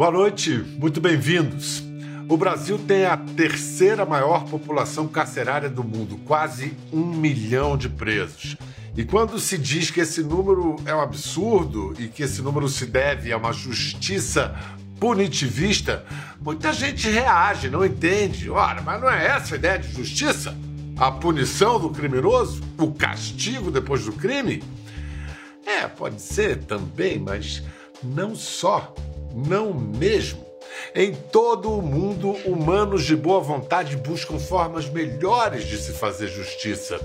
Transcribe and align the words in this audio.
Boa 0.00 0.10
noite, 0.10 0.64
muito 0.78 0.98
bem-vindos. 0.98 1.82
O 2.26 2.34
Brasil 2.34 2.78
tem 2.78 3.04
a 3.04 3.18
terceira 3.18 4.06
maior 4.06 4.46
população 4.46 5.06
carcerária 5.06 5.68
do 5.68 5.84
mundo, 5.84 6.16
quase 6.24 6.74
um 6.90 7.04
milhão 7.04 7.76
de 7.76 7.90
presos. 7.90 8.56
E 8.96 9.04
quando 9.04 9.38
se 9.38 9.58
diz 9.58 9.90
que 9.90 10.00
esse 10.00 10.22
número 10.22 10.76
é 10.86 10.94
um 10.94 11.02
absurdo 11.02 11.92
e 11.98 12.08
que 12.08 12.22
esse 12.22 12.40
número 12.40 12.66
se 12.66 12.86
deve 12.86 13.30
a 13.30 13.36
uma 13.36 13.52
justiça 13.52 14.58
punitivista, 14.98 16.02
muita 16.40 16.72
gente 16.72 17.06
reage, 17.10 17.68
não 17.68 17.84
entende. 17.84 18.48
Ora, 18.48 18.80
mas 18.80 19.02
não 19.02 19.10
é 19.10 19.26
essa 19.26 19.54
a 19.54 19.58
ideia 19.58 19.78
de 19.78 19.92
justiça? 19.92 20.56
A 20.96 21.12
punição 21.12 21.78
do 21.78 21.90
criminoso? 21.90 22.62
O 22.78 22.90
castigo 22.90 23.70
depois 23.70 24.06
do 24.06 24.12
crime? 24.12 24.64
É, 25.66 25.86
pode 25.86 26.22
ser 26.22 26.64
também, 26.64 27.18
mas 27.18 27.62
não 28.02 28.34
só, 28.34 28.94
não 29.34 29.72
mesmo. 29.74 30.50
Em 30.94 31.12
todo 31.14 31.70
o 31.70 31.82
mundo, 31.82 32.30
humanos 32.44 33.04
de 33.04 33.16
boa 33.16 33.40
vontade 33.40 33.96
buscam 33.96 34.38
formas 34.38 34.88
melhores 34.88 35.64
de 35.64 35.76
se 35.76 35.92
fazer 35.92 36.28
justiça. 36.28 36.98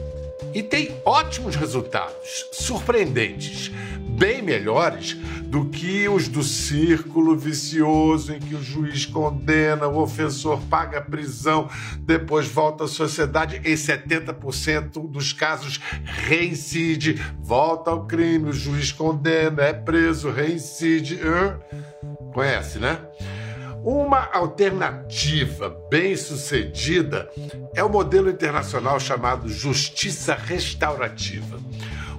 E 0.53 0.63
tem 0.63 0.95
ótimos 1.03 1.55
resultados, 1.55 2.47
surpreendentes, 2.51 3.71
bem 3.99 4.41
melhores 4.41 5.13
do 5.43 5.65
que 5.65 6.07
os 6.07 6.27
do 6.27 6.43
círculo 6.43 7.35
vicioso 7.35 8.33
em 8.33 8.39
que 8.39 8.55
o 8.55 8.63
juiz 8.63 9.05
condena, 9.05 9.87
o 9.87 10.01
ofensor 10.01 10.61
paga 10.69 11.01
prisão, 11.01 11.69
depois 11.99 12.47
volta 12.47 12.85
à 12.85 12.87
sociedade. 12.87 13.61
Em 13.65 13.73
70% 13.73 15.09
dos 15.09 15.33
casos, 15.33 15.79
reincide, 16.05 17.21
volta 17.41 17.91
ao 17.91 18.05
crime, 18.05 18.49
o 18.49 18.53
juiz 18.53 18.91
condena, 18.91 19.63
é 19.63 19.73
preso, 19.73 20.31
reincide. 20.31 21.19
Conhece, 22.35 22.79
né? 22.79 22.99
Uma 23.81 24.29
alternativa 24.33 25.69
bem 25.89 26.17
sucedida 26.17 27.29
é 27.73 27.81
o 27.81 27.87
modelo 27.87 28.29
internacional 28.29 28.99
chamado 28.99 29.47
justiça 29.47 30.35
restaurativa. 30.35 31.57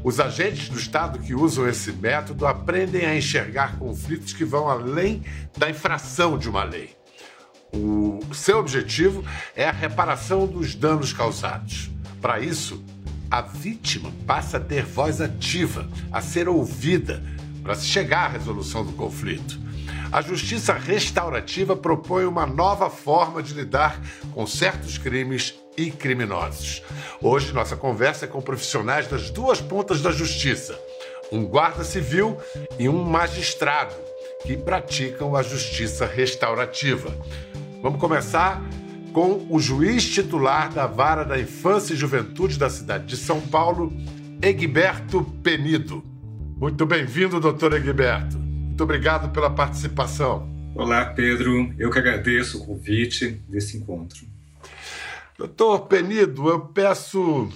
Os 0.03 0.19
agentes 0.19 0.71
do 0.71 0.79
Estado 0.79 1.19
que 1.19 1.35
usam 1.35 1.69
esse 1.69 1.93
método 1.93 2.47
aprendem 2.47 3.05
a 3.05 3.15
enxergar 3.15 3.77
conflitos 3.77 4.33
que 4.33 4.43
vão 4.43 4.71
além 4.71 5.23
da 5.55 5.69
infração 5.69 6.39
de 6.39 6.49
uma 6.49 6.65
lei. 6.65 6.97
O 7.75 8.21
seu 8.33 8.57
objetivo 8.57 9.23
é 9.55 9.69
a 9.69 9.73
reparação 9.73 10.47
dos 10.47 10.75
danos 10.75 11.13
causados. 11.13 11.91
Para 12.23 12.41
isso, 12.41 12.83
a 13.31 13.43
vítima 13.43 14.11
passa 14.27 14.57
a 14.57 14.61
ter 14.61 14.83
voz 14.83 15.21
ativa, 15.21 15.87
a 16.11 16.23
ser 16.23 16.49
ouvida, 16.49 17.23
para 17.63 17.75
se 17.75 17.85
chegar 17.85 18.25
à 18.25 18.29
resolução 18.29 18.83
do 18.83 18.93
conflito. 18.93 19.66
A 20.17 20.23
justiça 20.23 20.73
restaurativa 20.73 21.77
propõe 21.77 22.25
uma 22.25 22.47
nova 22.47 22.89
forma 22.89 23.43
de 23.43 23.53
lidar 23.53 24.01
com 24.33 24.47
certos 24.47 24.97
crimes 24.97 25.55
e 25.77 25.91
criminosos. 25.91 26.83
Hoje, 27.21 27.53
nossa 27.53 27.77
conversa 27.77 28.25
é 28.25 28.29
com 28.29 28.41
profissionais 28.41 29.07
das 29.09 29.29
duas 29.29 29.61
pontas 29.61 30.01
da 30.01 30.11
justiça: 30.11 30.81
um 31.31 31.45
guarda 31.45 31.85
civil 31.85 32.39
e 32.79 32.89
um 32.89 33.05
magistrado, 33.05 33.95
que 34.47 34.57
praticam 34.57 35.37
a 35.37 35.43
justiça 35.43 36.07
restaurativa. 36.07 37.15
Vamos 37.83 38.01
começar 38.01 38.63
com 39.13 39.47
o 39.51 39.61
juiz 39.61 40.03
titular 40.09 40.73
da 40.73 40.87
Vara 40.87 41.27
da 41.27 41.39
Infância 41.39 41.93
e 41.93 41.97
Juventude 41.97 42.59
da 42.59 42.71
cidade 42.71 43.05
de 43.05 43.19
São 43.19 43.39
Paulo, 43.39 43.93
Egberto 44.41 45.23
Penido. 45.43 46.03
Muito 46.57 46.87
bem-vindo, 46.87 47.39
doutor 47.39 47.75
Egberto. 47.75 48.46
Muito 48.77 48.85
obrigado 48.85 49.33
pela 49.33 49.49
participação. 49.49 50.47
Olá, 50.75 51.07
Pedro. 51.07 51.75
Eu 51.79 51.91
que 51.91 51.99
agradeço 51.99 52.59
o 52.59 52.67
convite 52.67 53.31
desse 53.49 53.79
encontro. 53.79 54.27
Doutor 55.39 55.87
Penido, 55.87 56.47
eu 56.51 56.61
peço 56.61 57.49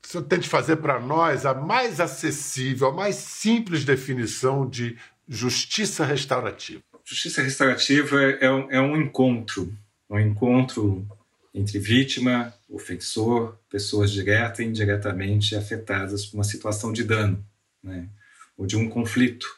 que 0.00 0.08
o 0.08 0.12
senhor 0.12 0.22
tente 0.22 0.48
fazer 0.48 0.76
para 0.76 1.00
nós 1.00 1.44
a 1.44 1.54
mais 1.54 1.98
acessível, 1.98 2.86
a 2.86 2.92
mais 2.92 3.16
simples 3.16 3.84
definição 3.84 4.64
de 4.64 4.96
justiça 5.28 6.04
restaurativa. 6.04 6.82
Justiça 7.04 7.42
restaurativa 7.42 8.22
é 8.22 8.48
um, 8.48 8.70
é 8.70 8.80
um 8.80 8.96
encontro, 8.96 9.74
um 10.08 10.20
encontro 10.20 11.04
entre 11.52 11.80
vítima, 11.80 12.54
ofensor, 12.70 13.58
pessoas 13.68 14.12
direta 14.12 14.62
e 14.62 14.66
indiretamente 14.66 15.56
afetadas 15.56 16.26
por 16.26 16.36
uma 16.36 16.44
situação 16.44 16.92
de 16.92 17.02
dano, 17.02 17.44
né? 17.82 18.08
ou 18.56 18.68
de 18.68 18.76
um 18.76 18.88
conflito 18.88 19.57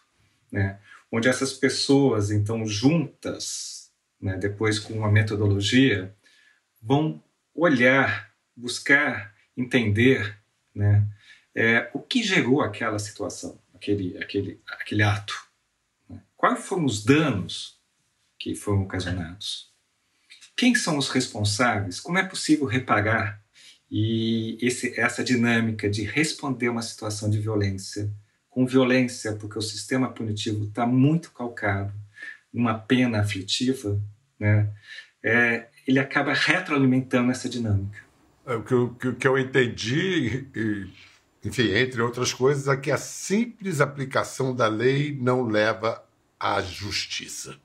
né? 0.50 0.78
onde 1.10 1.28
essas 1.28 1.52
pessoas, 1.52 2.30
então, 2.30 2.66
juntas, 2.66 3.90
né, 4.20 4.36
depois 4.36 4.78
com 4.78 4.94
uma 4.94 5.10
metodologia, 5.10 6.14
vão 6.80 7.22
olhar, 7.54 8.32
buscar 8.56 9.34
entender 9.56 10.38
né, 10.74 11.06
é, 11.54 11.90
o 11.92 12.00
que 12.00 12.22
gerou 12.22 12.62
aquela 12.62 12.98
situação, 12.98 13.60
aquele, 13.74 14.16
aquele, 14.18 14.60
aquele 14.66 15.02
ato. 15.02 15.34
Né? 16.08 16.22
Quais 16.36 16.64
foram 16.64 16.84
os 16.84 17.04
danos 17.04 17.78
que 18.38 18.54
foram 18.54 18.82
ocasionados? 18.82 19.70
Quem 20.56 20.74
são 20.74 20.96
os 20.96 21.08
responsáveis? 21.08 21.98
Como 21.98 22.18
é 22.18 22.22
possível 22.22 22.66
reparar? 22.66 23.42
E 23.90 24.56
esse, 24.62 24.98
essa 25.00 25.24
dinâmica 25.24 25.90
de 25.90 26.04
responder 26.04 26.68
uma 26.68 26.82
situação 26.82 27.28
de 27.28 27.40
violência 27.40 28.12
com 28.50 28.66
violência, 28.66 29.34
porque 29.36 29.58
o 29.58 29.62
sistema 29.62 30.10
punitivo 30.10 30.64
está 30.64 30.84
muito 30.84 31.30
calcado 31.30 31.94
numa 32.52 32.74
pena 32.74 33.20
aflitiva, 33.20 33.98
né? 34.38 34.68
É, 35.22 35.68
ele 35.86 35.98
acaba 35.98 36.32
retroalimentando 36.32 37.30
essa 37.30 37.48
dinâmica. 37.48 37.98
É, 38.44 38.54
o 38.54 38.62
que, 38.62 38.72
eu, 38.72 38.84
o 38.84 39.14
que 39.14 39.28
eu 39.28 39.38
entendi, 39.38 40.46
enfim, 41.44 41.72
entre 41.74 42.02
outras 42.02 42.32
coisas, 42.32 42.66
é 42.66 42.76
que 42.76 42.90
a 42.90 42.96
simples 42.96 43.80
aplicação 43.80 44.54
da 44.54 44.66
lei 44.66 45.16
não 45.20 45.46
leva 45.46 46.02
à 46.38 46.60
justiça. 46.60 47.56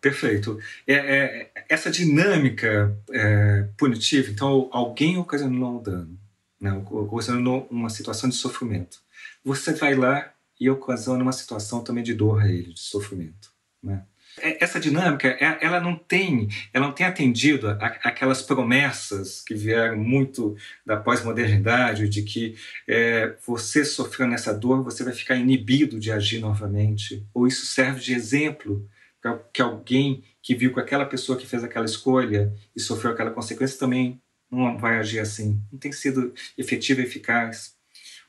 Perfeito. 0.00 0.58
É, 0.86 0.94
é, 0.94 1.50
essa 1.68 1.90
dinâmica 1.90 2.96
é, 3.12 3.68
punitiva, 3.76 4.30
então 4.30 4.68
alguém 4.72 5.16
ocasionou 5.16 5.78
um 5.78 5.82
dano, 5.82 6.18
né, 6.60 6.72
ocasionou 6.90 7.66
uma 7.70 7.88
situação 7.88 8.28
de 8.28 8.34
sofrimento 8.34 9.03
você 9.44 9.72
vai 9.74 9.94
lá 9.94 10.32
e 10.58 10.70
ocasiona 10.70 11.22
uma 11.22 11.32
situação 11.32 11.82
também 11.82 12.02
de 12.02 12.14
dor 12.14 12.42
a 12.42 12.48
ele, 12.48 12.72
de 12.72 12.80
sofrimento. 12.80 13.52
Né? 13.82 14.04
É, 14.40 14.64
essa 14.64 14.80
dinâmica, 14.80 15.28
é, 15.28 15.58
ela 15.60 15.80
não 15.80 15.94
tem, 15.94 16.48
ela 16.72 16.86
não 16.86 16.94
tem 16.94 17.06
atendido 17.06 17.68
aquelas 18.02 18.42
promessas 18.42 19.42
que 19.42 19.54
vieram 19.54 19.96
muito 19.96 20.56
da 20.84 20.96
pós-modernidade, 20.96 22.08
de 22.08 22.22
que 22.22 22.56
é, 22.88 23.34
você 23.46 23.84
sofrendo 23.84 24.34
essa 24.34 24.52
dor, 24.52 24.82
você 24.82 25.04
vai 25.04 25.12
ficar 25.12 25.36
inibido 25.36 26.00
de 26.00 26.10
agir 26.10 26.40
novamente. 26.40 27.24
Ou 27.32 27.46
isso 27.46 27.66
serve 27.66 28.00
de 28.00 28.14
exemplo 28.14 28.88
para 29.22 29.38
que 29.52 29.62
alguém 29.62 30.24
que 30.42 30.54
viu 30.54 30.72
com 30.72 30.80
aquela 30.80 31.06
pessoa 31.06 31.38
que 31.38 31.46
fez 31.46 31.62
aquela 31.62 31.86
escolha 31.86 32.52
e 32.74 32.80
sofreu 32.80 33.12
aquela 33.12 33.30
consequência 33.30 33.78
também 33.78 34.20
não 34.50 34.78
vai 34.78 34.98
agir 34.98 35.18
assim. 35.18 35.60
Não 35.72 35.78
tem 35.78 35.92
sido 35.92 36.32
efetivo 36.56 37.00
e 37.00 37.04
eficaz 37.04 37.73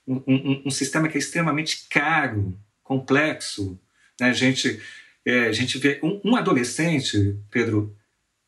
um, 0.08 0.22
um, 0.28 0.64
um 0.66 0.72
sistema 0.72 1.08
que 1.08 1.18
é 1.18 1.20
extremamente 1.20 1.88
caro, 1.90 2.58
complexo. 2.84 3.80
Né? 4.20 4.30
A, 4.30 4.34
gente, 4.34 4.82
é, 5.26 5.48
a 5.48 5.52
gente 5.52 5.78
vê 5.78 6.00
um, 6.04 6.22
um, 6.24 6.36
adolescente, 6.36 7.38
Pedro, 7.50 7.96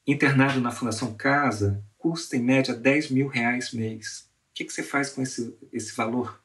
internado 0.06 0.62
na 0.62 0.72
Fundação 0.72 1.13
Casa, 1.13 1.84
custa 1.97 2.38
em 2.38 2.44
média 2.44 2.73
10 2.73 3.12
mil 3.12 3.28
reais 3.28 3.73
mês. 3.73 4.29
O 4.51 4.53
que, 4.53 4.66
que 4.66 4.73
você 4.73 4.84
faz 4.84 5.09
com 5.09 5.22
esse, 5.22 5.56
esse 5.72 5.95
valor? 5.95 6.41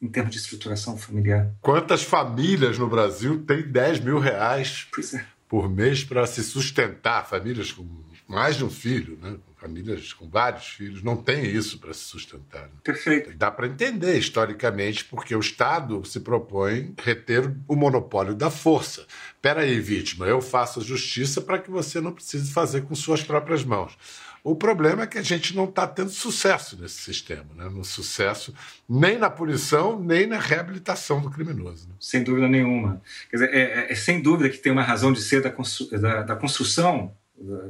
em 0.00 0.08
termos 0.08 0.32
de 0.32 0.38
estruturação 0.38 0.96
familiar. 0.96 1.52
Quantas 1.60 2.02
famílias 2.02 2.78
no 2.78 2.88
Brasil 2.88 3.44
têm 3.44 3.62
10 3.62 4.00
mil 4.00 4.18
reais 4.18 4.86
é. 5.12 5.24
por 5.48 5.68
mês 5.68 6.04
para 6.04 6.26
se 6.26 6.42
sustentar? 6.44 7.26
Famílias 7.26 7.72
com 7.72 7.84
mais 8.28 8.56
de 8.56 8.64
um 8.64 8.70
filho, 8.70 9.18
né? 9.20 9.36
Famílias 9.58 10.12
com 10.12 10.28
vários 10.28 10.68
filhos 10.68 11.02
não 11.02 11.16
têm 11.16 11.44
isso 11.44 11.78
para 11.78 11.92
se 11.92 12.04
sustentar. 12.04 12.62
Né? 12.62 12.74
Perfeito. 12.82 13.36
Dá 13.36 13.50
para 13.50 13.66
entender 13.66 14.16
historicamente 14.16 15.04
porque 15.04 15.34
o 15.34 15.40
Estado 15.40 16.04
se 16.04 16.20
propõe 16.20 16.94
reter 17.02 17.52
o 17.66 17.74
monopólio 17.74 18.34
da 18.34 18.50
força. 18.50 19.06
Espera 19.34 19.62
aí, 19.62 19.80
vítima, 19.80 20.26
eu 20.26 20.40
faço 20.40 20.80
a 20.80 20.82
justiça 20.82 21.40
para 21.40 21.58
que 21.58 21.70
você 21.70 22.00
não 22.00 22.12
precise 22.12 22.52
fazer 22.52 22.82
com 22.82 22.94
suas 22.94 23.22
próprias 23.22 23.64
mãos. 23.64 23.96
O 24.44 24.54
problema 24.54 25.02
é 25.02 25.06
que 25.06 25.18
a 25.18 25.22
gente 25.22 25.54
não 25.54 25.64
está 25.64 25.86
tendo 25.86 26.10
sucesso 26.10 26.80
nesse 26.80 27.02
sistema, 27.02 27.46
né? 27.54 27.68
no 27.68 27.84
sucesso 27.84 28.54
nem 28.88 29.18
na 29.18 29.28
punição, 29.28 30.00
nem 30.00 30.26
na 30.26 30.38
reabilitação 30.38 31.20
do 31.20 31.28
criminoso. 31.28 31.88
Né? 31.88 31.94
Sem 32.00 32.22
dúvida 32.22 32.48
nenhuma. 32.48 33.02
Quer 33.30 33.36
dizer, 33.36 33.54
é, 33.54 33.60
é, 33.60 33.92
é, 33.92 33.94
sem 33.94 34.22
dúvida 34.22 34.48
que 34.48 34.58
tem 34.58 34.72
uma 34.72 34.82
razão 34.82 35.12
de 35.12 35.20
ser 35.20 35.42
da, 35.42 35.50
constru 35.50 35.90
da, 35.98 36.22
da 36.22 36.36
construção 36.36 37.14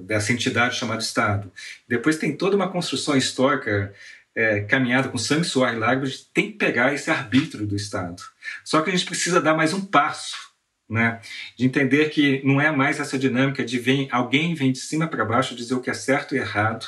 dessa 0.03 0.33
entidade 0.33 0.77
chamada 0.77 1.03
Estado. 1.03 1.53
Depois 1.87 2.17
tem 2.17 2.37
toda 2.37 2.57
uma 2.57 2.71
construção 2.71 3.17
histórica 3.17 3.93
é, 4.35 4.61
caminhada 4.61 5.09
com 5.09 5.19
sangue, 5.19 5.45
suor 5.45 5.73
e 5.73 5.77
lágrimas, 5.77 6.29
tem 6.33 6.53
que 6.53 6.59
pegar 6.59 6.95
esse 6.95 7.11
arbítrio 7.11 7.67
do 7.67 7.77
Estado. 7.77 8.23
Só 8.65 8.81
que 8.81 8.91
a 8.91 8.93
gente 8.93 9.07
precisa 9.07 9.41
dar 9.41 9.55
mais 9.55 9.73
um 9.73 9.85
passo 9.85 10.49
né? 10.89 11.21
De 11.57 11.67
entender 11.67 12.09
que 12.09 12.41
não 12.45 12.61
é 12.61 12.71
mais 12.71 12.99
essa 12.99 13.19
dinâmica 13.19 13.65
de 13.65 13.79
vem, 13.79 14.09
alguém 14.11 14.55
vem 14.55 14.73
de 14.73 14.79
cima 14.79 15.07
para 15.07 15.25
baixo 15.25 15.55
dizer 15.55 15.75
o 15.75 15.81
que 15.81 15.91
é 15.91 15.95
certo 15.95 16.35
e 16.35 16.39
errado, 16.39 16.87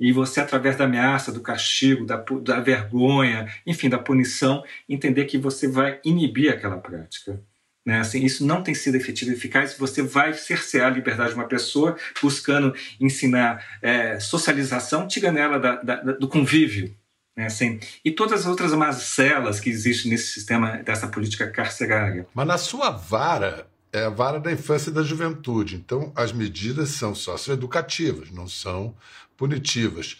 e 0.00 0.12
você, 0.12 0.40
através 0.40 0.76
da 0.76 0.84
ameaça, 0.84 1.32
do 1.32 1.40
castigo, 1.40 2.06
da, 2.06 2.24
da 2.42 2.60
vergonha, 2.60 3.52
enfim, 3.66 3.88
da 3.88 3.98
punição, 3.98 4.62
entender 4.88 5.24
que 5.24 5.36
você 5.36 5.66
vai 5.66 6.00
inibir 6.04 6.52
aquela 6.52 6.78
prática. 6.78 7.40
Né? 7.88 8.00
Assim, 8.00 8.22
isso 8.22 8.44
não 8.44 8.62
tem 8.62 8.74
sido 8.74 8.96
efetivo 8.96 9.30
e 9.30 9.34
eficaz. 9.34 9.74
Você 9.78 10.02
vai 10.02 10.34
cercear 10.34 10.88
a 10.88 10.94
liberdade 10.94 11.30
de 11.30 11.36
uma 11.36 11.48
pessoa 11.48 11.96
buscando 12.20 12.74
ensinar 13.00 13.64
é, 13.80 14.20
socialização, 14.20 15.08
tirando 15.08 15.38
ela 15.38 15.58
da, 15.58 15.76
da, 15.76 15.96
do 16.12 16.28
convívio. 16.28 16.94
Né? 17.34 17.46
Assim, 17.46 17.80
e 18.04 18.10
todas 18.10 18.40
as 18.40 18.46
outras 18.46 18.74
mazelas 18.74 19.58
que 19.58 19.70
existem 19.70 20.10
nesse 20.10 20.34
sistema 20.34 20.82
dessa 20.82 21.08
política 21.08 21.50
carcerária. 21.50 22.26
Mas 22.34 22.46
na 22.46 22.58
sua 22.58 22.90
vara, 22.90 23.66
é 23.90 24.04
a 24.04 24.10
vara 24.10 24.38
da 24.38 24.52
infância 24.52 24.90
e 24.90 24.92
da 24.92 25.02
juventude. 25.02 25.76
Então, 25.76 26.12
as 26.14 26.30
medidas 26.30 26.90
são 26.90 27.14
socioeducativas, 27.14 28.30
não 28.30 28.46
são 28.46 28.94
punitivas. 29.34 30.18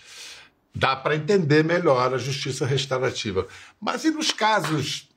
Dá 0.75 0.97
para 0.97 1.17
entender 1.17 1.63
melhor 1.63 2.15
a 2.15 2.19
justiça 2.19 2.65
restaurativa. 2.65 3.47
Mas 3.79 4.07
e 4.07 4.11
nos 4.11 4.33
casos, 4.33 5.11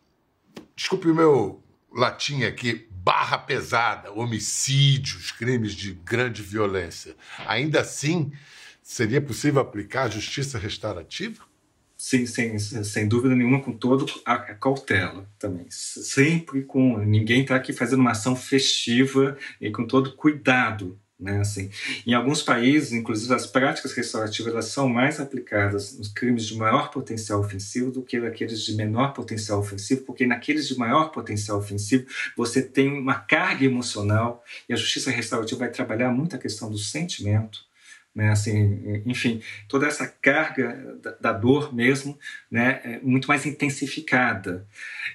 desculpe 0.76 1.08
o 1.08 1.16
meu 1.16 1.64
latim 1.94 2.44
aqui, 2.44 2.88
barra 2.92 3.38
pesada, 3.38 4.12
homicídios, 4.12 5.32
crimes 5.32 5.74
de 5.74 5.94
grande 5.94 6.42
violência, 6.42 7.16
ainda 7.46 7.82
assim 7.82 8.32
seria 8.82 9.22
possível 9.22 9.62
aplicar 9.62 10.04
a 10.04 10.10
justiça 10.10 10.58
restaurativa? 10.58 11.44
Sim, 11.98 12.26
sem, 12.26 12.58
sem 12.58 13.08
dúvida 13.08 13.36
nenhuma, 13.36 13.62
com 13.62 13.72
toda 13.72 14.12
a 14.26 14.56
cautela 14.56 15.30
também. 15.38 15.68
Sempre 15.70 16.64
com. 16.64 16.98
Ninguém 16.98 17.44
está 17.44 17.56
aqui 17.56 17.72
fazendo 17.72 18.00
uma 18.00 18.10
ação 18.10 18.36
festiva 18.36 19.38
e 19.62 19.70
com 19.70 19.86
todo 19.86 20.16
cuidado 20.16 21.00
né, 21.22 21.40
assim, 21.40 21.70
em 22.06 22.14
alguns 22.14 22.42
países, 22.42 22.92
inclusive, 22.92 23.34
as 23.34 23.46
práticas 23.46 23.94
restaurativas 23.94 24.52
elas 24.52 24.66
são 24.66 24.90
mais 24.90 25.20
aplicadas 25.20 25.98
nos 25.98 26.08
crimes 26.08 26.48
de 26.48 26.58
maior 26.58 26.90
potencial 26.90 27.40
ofensivo 27.40 27.92
do 27.92 28.02
que 28.02 28.20
naqueles 28.20 28.62
de 28.62 28.76
menor 28.76 29.14
potencial 29.14 29.60
ofensivo, 29.60 30.02
porque 30.02 30.26
naqueles 30.26 30.68
de 30.68 30.78
maior 30.78 31.12
potencial 31.12 31.60
ofensivo 31.60 32.06
você 32.36 32.62
tem 32.62 32.92
uma 32.92 33.16
carga 33.16 33.64
emocional 33.64 34.44
e 34.68 34.74
a 34.74 34.76
justiça 34.76 35.12
restaurativa 35.12 35.60
vai 35.60 35.70
trabalhar 35.70 36.10
muito 36.12 36.36
a 36.36 36.40
questão 36.40 36.72
do 36.72 36.78
sentimento, 36.78 37.71
né? 38.14 38.30
Assim, 38.30 39.02
enfim, 39.06 39.42
toda 39.68 39.88
essa 39.88 40.06
carga 40.08 40.98
da, 41.02 41.12
da, 41.12 41.34
dor 41.34 41.74
mesmo, 41.74 42.18
né, 42.50 42.82
é 42.84 43.00
muito 43.02 43.28
mais 43.28 43.46
intensificada. 43.46 44.68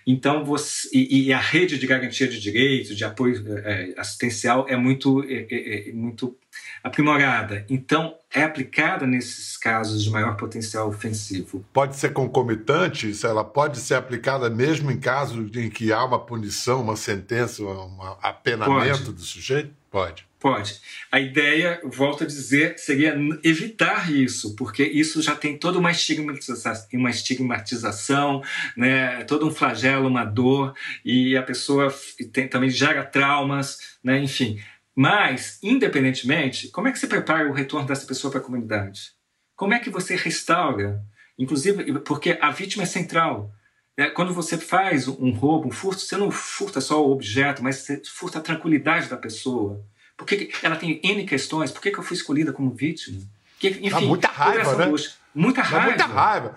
Então, 0.07 0.45
você 0.45 0.89
e, 0.93 1.27
e, 1.27 1.33
a 1.33 1.39
rede 1.39 1.79
de 1.79 1.87
garantia 1.87 2.27
de 2.27 2.41
direitos, 2.41 2.97
de 2.97 3.05
apoio 3.05 3.45
é, 3.65 3.95
assistencial 3.99 4.67
é 4.69 4.77
muito, 4.77 5.23
é, 5.25 5.47
é, 5.51 5.91
é, 5.91 5.93
muito 5.93 6.37
aprimorada. 6.83 7.67
Então, 7.69 8.15
é 8.33 8.43
aplicada 8.43 9.07
nesses 9.07 9.57
casos 9.57 10.03
de 10.03 10.11
maior 10.11 10.37
potencial 10.37 10.89
ofensivo. 10.89 11.65
Pode 11.73 11.97
ser 11.97 12.13
concomitante, 12.13 13.13
ela 13.25 13.45
pode 13.45 13.79
ser 13.79 13.95
aplicada 13.95 14.49
mesmo 14.49 14.91
em 14.91 14.99
casos 14.99 15.55
em 15.55 15.69
que 15.69 15.93
há 15.93 16.03
uma 16.05 16.19
punição, 16.19 16.81
uma 16.81 16.97
sentença, 16.97 17.63
um 17.63 18.03
apenamento 18.23 19.05
pode. 19.05 19.13
do 19.13 19.21
sujeito? 19.21 19.71
Pode. 19.91 20.27
Pode. 20.47 20.81
A 21.11 21.19
ideia, 21.19 21.81
volto 21.83 22.23
a 22.23 22.27
dizer, 22.27 22.79
seria 22.79 23.19
evitar 23.43 24.13
isso, 24.13 24.55
porque 24.55 24.85
isso 24.85 25.21
já 25.21 25.35
tem 25.35 25.59
toda 25.59 25.77
uma 25.77 25.91
estigmatização, 25.91 26.87
uma 26.95 27.11
estigmatização 27.11 28.45
né, 28.77 29.25
todo 29.25 29.45
um 29.45 29.51
flagelo, 29.51 30.07
uma 30.07 30.25
dor, 30.25 30.73
e 31.05 31.37
a 31.37 31.43
pessoa 31.43 31.93
tem, 32.33 32.47
também 32.47 32.71
gera 32.71 33.03
traumas, 33.05 33.99
né, 34.05 34.21
enfim. 34.21 34.63
Mas, 34.95 35.59
independentemente, 35.61 36.69
como 36.69 36.87
é 36.87 36.93
que 36.93 37.01
você 37.01 37.09
prepara 37.09 37.51
o 37.51 37.53
retorno 37.53 37.89
dessa 37.89 38.07
pessoa 38.07 38.31
para 38.31 38.39
a 38.39 38.45
comunidade? 38.45 39.15
Como 39.57 39.75
é 39.75 39.81
que 39.81 39.91
você 39.91 40.15
restaura? 40.15 41.03
Inclusive, 41.37 41.99
porque 42.03 42.39
a 42.41 42.53
vítima 42.53 42.85
é 42.85 42.87
central. 42.87 43.51
É, 43.97 44.11
quando 44.11 44.33
você 44.33 44.57
faz 44.57 45.09
um 45.09 45.33
roubo, 45.33 45.67
um 45.67 45.73
furto, 45.73 46.03
você 46.03 46.17
não 46.17 46.31
furta 46.31 46.81
só 46.81 47.05
o 47.05 47.11
objeto, 47.11 47.65
mas 47.65 47.79
você 47.79 48.01
furta 48.05 48.39
a 48.39 48.43
tranquilidade 48.43 49.09
da 49.09 49.17
pessoa 49.17 49.85
por 50.17 50.27
que 50.27 50.51
ela 50.63 50.77
tem 50.77 51.01
N 51.03 51.27
questões? 51.27 51.71
Por 51.71 51.83
que, 51.83 51.91
que 51.91 51.99
eu 51.99 52.05
fui 52.05 52.17
escolhida 52.17 52.53
como 52.53 52.71
vítima? 52.71 53.21
Que, 53.59 53.69
enfim, 53.69 53.91
Dá 53.91 54.01
muita 54.01 54.29
raiva, 54.29 54.77
né? 54.77 54.97
Muita 55.35 55.63
raiva. 55.63 55.79
Dá 55.79 55.87
muita 55.87 56.07
raiva. 56.07 56.57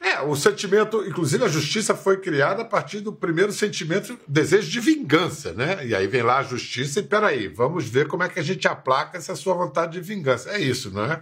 É, 0.00 0.20
o 0.20 0.36
sentimento, 0.36 1.04
inclusive 1.04 1.44
a 1.44 1.48
justiça 1.48 1.94
foi 1.94 2.18
criada 2.18 2.62
a 2.62 2.64
partir 2.64 3.00
do 3.00 3.12
primeiro 3.12 3.50
sentimento, 3.50 4.18
desejo 4.28 4.70
de 4.70 4.78
vingança, 4.78 5.52
né? 5.52 5.84
E 5.84 5.94
aí 5.94 6.06
vem 6.06 6.22
lá 6.22 6.38
a 6.38 6.42
justiça 6.42 7.00
e 7.00 7.02
peraí, 7.02 7.48
vamos 7.48 7.88
ver 7.88 8.06
como 8.06 8.22
é 8.22 8.28
que 8.28 8.38
a 8.38 8.42
gente 8.42 8.68
aplaca 8.68 9.18
essa 9.18 9.34
sua 9.34 9.54
vontade 9.54 9.92
de 9.92 10.00
vingança. 10.00 10.50
É 10.50 10.60
isso, 10.60 10.90
não 10.90 11.04
é? 11.04 11.20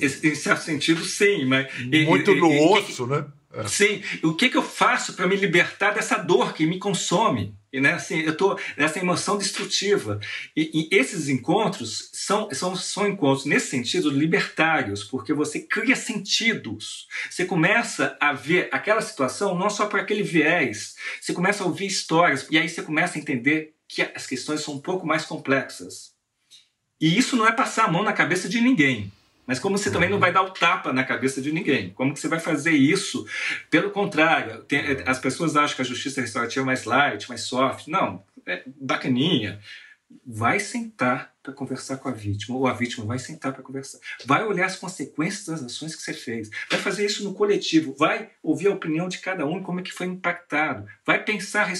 Em 0.00 0.34
certo 0.34 0.62
sentido, 0.62 1.04
sim, 1.04 1.44
mas. 1.44 1.66
Muito 2.06 2.34
no 2.34 2.52
e, 2.52 2.60
osso, 2.60 3.04
e, 3.04 3.06
né? 3.06 3.26
É. 3.52 3.66
Sim. 3.66 4.02
O 4.22 4.34
que, 4.34 4.48
que 4.48 4.56
eu 4.56 4.62
faço 4.62 5.14
para 5.14 5.26
me 5.26 5.36
libertar 5.36 5.92
dessa 5.92 6.16
dor 6.16 6.54
que 6.54 6.66
me 6.66 6.78
consome? 6.78 7.54
E, 7.72 7.80
né, 7.80 7.92
assim, 7.92 8.20
eu 8.20 8.32
estou 8.32 8.58
nessa 8.76 8.98
emoção 8.98 9.38
destrutiva. 9.38 10.18
E, 10.56 10.88
e, 10.92 10.96
esses 10.96 11.28
encontros 11.28 12.10
são, 12.12 12.48
são, 12.52 12.74
são 12.74 13.06
encontros, 13.06 13.46
nesse 13.46 13.68
sentido, 13.68 14.10
libertários, 14.10 15.04
porque 15.04 15.32
você 15.32 15.60
cria 15.60 15.94
sentidos. 15.94 17.06
Você 17.28 17.44
começa 17.44 18.16
a 18.20 18.32
ver 18.32 18.68
aquela 18.72 19.00
situação 19.00 19.56
não 19.56 19.70
só 19.70 19.86
por 19.86 20.00
aquele 20.00 20.22
viés, 20.22 20.96
você 21.20 21.32
começa 21.32 21.62
a 21.62 21.66
ouvir 21.66 21.86
histórias, 21.86 22.46
e 22.50 22.58
aí 22.58 22.68
você 22.68 22.82
começa 22.82 23.18
a 23.18 23.20
entender 23.20 23.74
que 23.88 24.02
as 24.02 24.26
questões 24.26 24.62
são 24.62 24.74
um 24.74 24.80
pouco 24.80 25.06
mais 25.06 25.24
complexas. 25.24 26.10
E 27.00 27.16
isso 27.16 27.36
não 27.36 27.46
é 27.46 27.52
passar 27.52 27.86
a 27.86 27.90
mão 27.90 28.02
na 28.02 28.12
cabeça 28.12 28.48
de 28.48 28.60
ninguém. 28.60 29.10
Mas 29.50 29.58
como 29.58 29.76
você 29.76 29.90
também 29.90 30.08
não 30.08 30.20
vai 30.20 30.32
dar 30.32 30.42
o 30.42 30.50
tapa 30.50 30.92
na 30.92 31.02
cabeça 31.02 31.42
de 31.42 31.50
ninguém? 31.50 31.90
Como 31.90 32.14
que 32.14 32.20
você 32.20 32.28
vai 32.28 32.38
fazer 32.38 32.70
isso? 32.70 33.26
Pelo 33.68 33.90
contrário, 33.90 34.62
tem, 34.62 34.80
as 35.04 35.18
pessoas 35.18 35.56
acham 35.56 35.74
que 35.74 35.82
a 35.82 35.84
justiça 35.84 36.20
restaurativa 36.20 36.62
é 36.62 36.66
mais 36.66 36.84
light, 36.84 37.28
mais 37.28 37.40
soft. 37.40 37.88
Não, 37.88 38.22
é 38.46 38.62
bacaninha. 38.80 39.58
Vai 40.24 40.60
sentar 40.60 41.34
para 41.42 41.52
conversar 41.52 41.96
com 41.96 42.08
a 42.08 42.12
vítima, 42.12 42.56
ou 42.56 42.68
a 42.68 42.72
vítima 42.72 43.04
vai 43.04 43.18
sentar 43.18 43.52
para 43.52 43.60
conversar. 43.60 43.98
Vai 44.24 44.44
olhar 44.44 44.66
as 44.66 44.76
consequências 44.76 45.46
das 45.46 45.64
ações 45.64 45.96
que 45.96 46.02
você 46.02 46.14
fez. 46.14 46.48
Vai 46.70 46.78
fazer 46.78 47.04
isso 47.04 47.24
no 47.24 47.34
coletivo. 47.34 47.92
Vai 47.98 48.30
ouvir 48.44 48.68
a 48.68 48.74
opinião 48.74 49.08
de 49.08 49.18
cada 49.18 49.44
um, 49.44 49.60
como 49.60 49.80
é 49.80 49.82
que 49.82 49.92
foi 49.92 50.06
impactado. 50.06 50.86
Vai 51.04 51.24
pensar. 51.24 51.72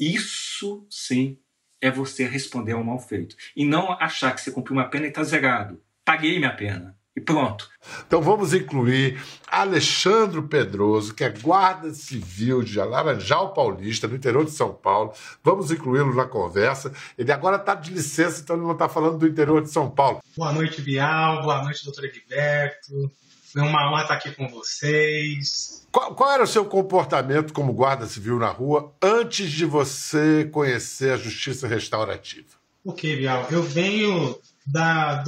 Isso 0.00 0.86
sim 0.88 1.36
é 1.78 1.90
você 1.90 2.24
responder 2.24 2.72
ao 2.72 2.82
mal 2.82 2.98
feito. 2.98 3.36
E 3.54 3.66
não 3.66 3.92
achar 3.92 4.34
que 4.34 4.40
você 4.40 4.50
cumpriu 4.50 4.78
uma 4.78 4.88
pena 4.88 5.04
e 5.04 5.08
está 5.10 5.22
zerado. 5.22 5.78
Paguei 6.02 6.38
minha 6.38 6.56
pena. 6.56 6.96
E 7.14 7.20
pronto. 7.20 7.68
Então 8.06 8.22
vamos 8.22 8.54
incluir 8.54 9.22
Alexandre 9.46 10.40
Pedroso, 10.40 11.14
que 11.14 11.22
é 11.22 11.28
guarda 11.28 11.92
civil 11.92 12.62
de 12.62 12.78
Laranjal 12.78 13.52
Paulista, 13.52 14.08
no 14.08 14.16
interior 14.16 14.46
de 14.46 14.50
São 14.50 14.72
Paulo. 14.72 15.12
Vamos 15.44 15.70
incluí-lo 15.70 16.14
na 16.14 16.24
conversa. 16.24 16.90
Ele 17.18 17.30
agora 17.30 17.56
está 17.56 17.74
de 17.74 17.92
licença, 17.92 18.40
então 18.40 18.56
ele 18.56 18.64
não 18.64 18.72
está 18.72 18.88
falando 18.88 19.18
do 19.18 19.26
interior 19.26 19.60
de 19.60 19.70
São 19.70 19.90
Paulo. 19.90 20.20
Boa 20.34 20.52
noite, 20.52 20.80
Bial. 20.80 21.42
Boa 21.42 21.62
noite, 21.62 21.84
doutor 21.84 22.04
Egberto. 22.06 23.10
Foi 23.52 23.60
uma 23.60 23.90
honra 23.90 24.02
estar 24.02 24.14
aqui 24.14 24.30
com 24.30 24.48
vocês. 24.48 25.86
Qual, 25.92 26.14
qual, 26.14 26.32
era 26.32 26.44
o 26.44 26.46
seu 26.46 26.64
comportamento 26.64 27.52
como 27.52 27.74
guarda 27.74 28.06
civil 28.06 28.38
na 28.38 28.48
rua 28.48 28.90
antes 29.02 29.50
de 29.50 29.66
você 29.66 30.48
conhecer 30.50 31.12
a 31.12 31.18
justiça 31.18 31.68
restaurativa? 31.68 32.48
Ok, 32.82 33.14
Bial. 33.16 33.46
Eu 33.50 33.62
venho 33.62 34.34
da, 34.66 35.22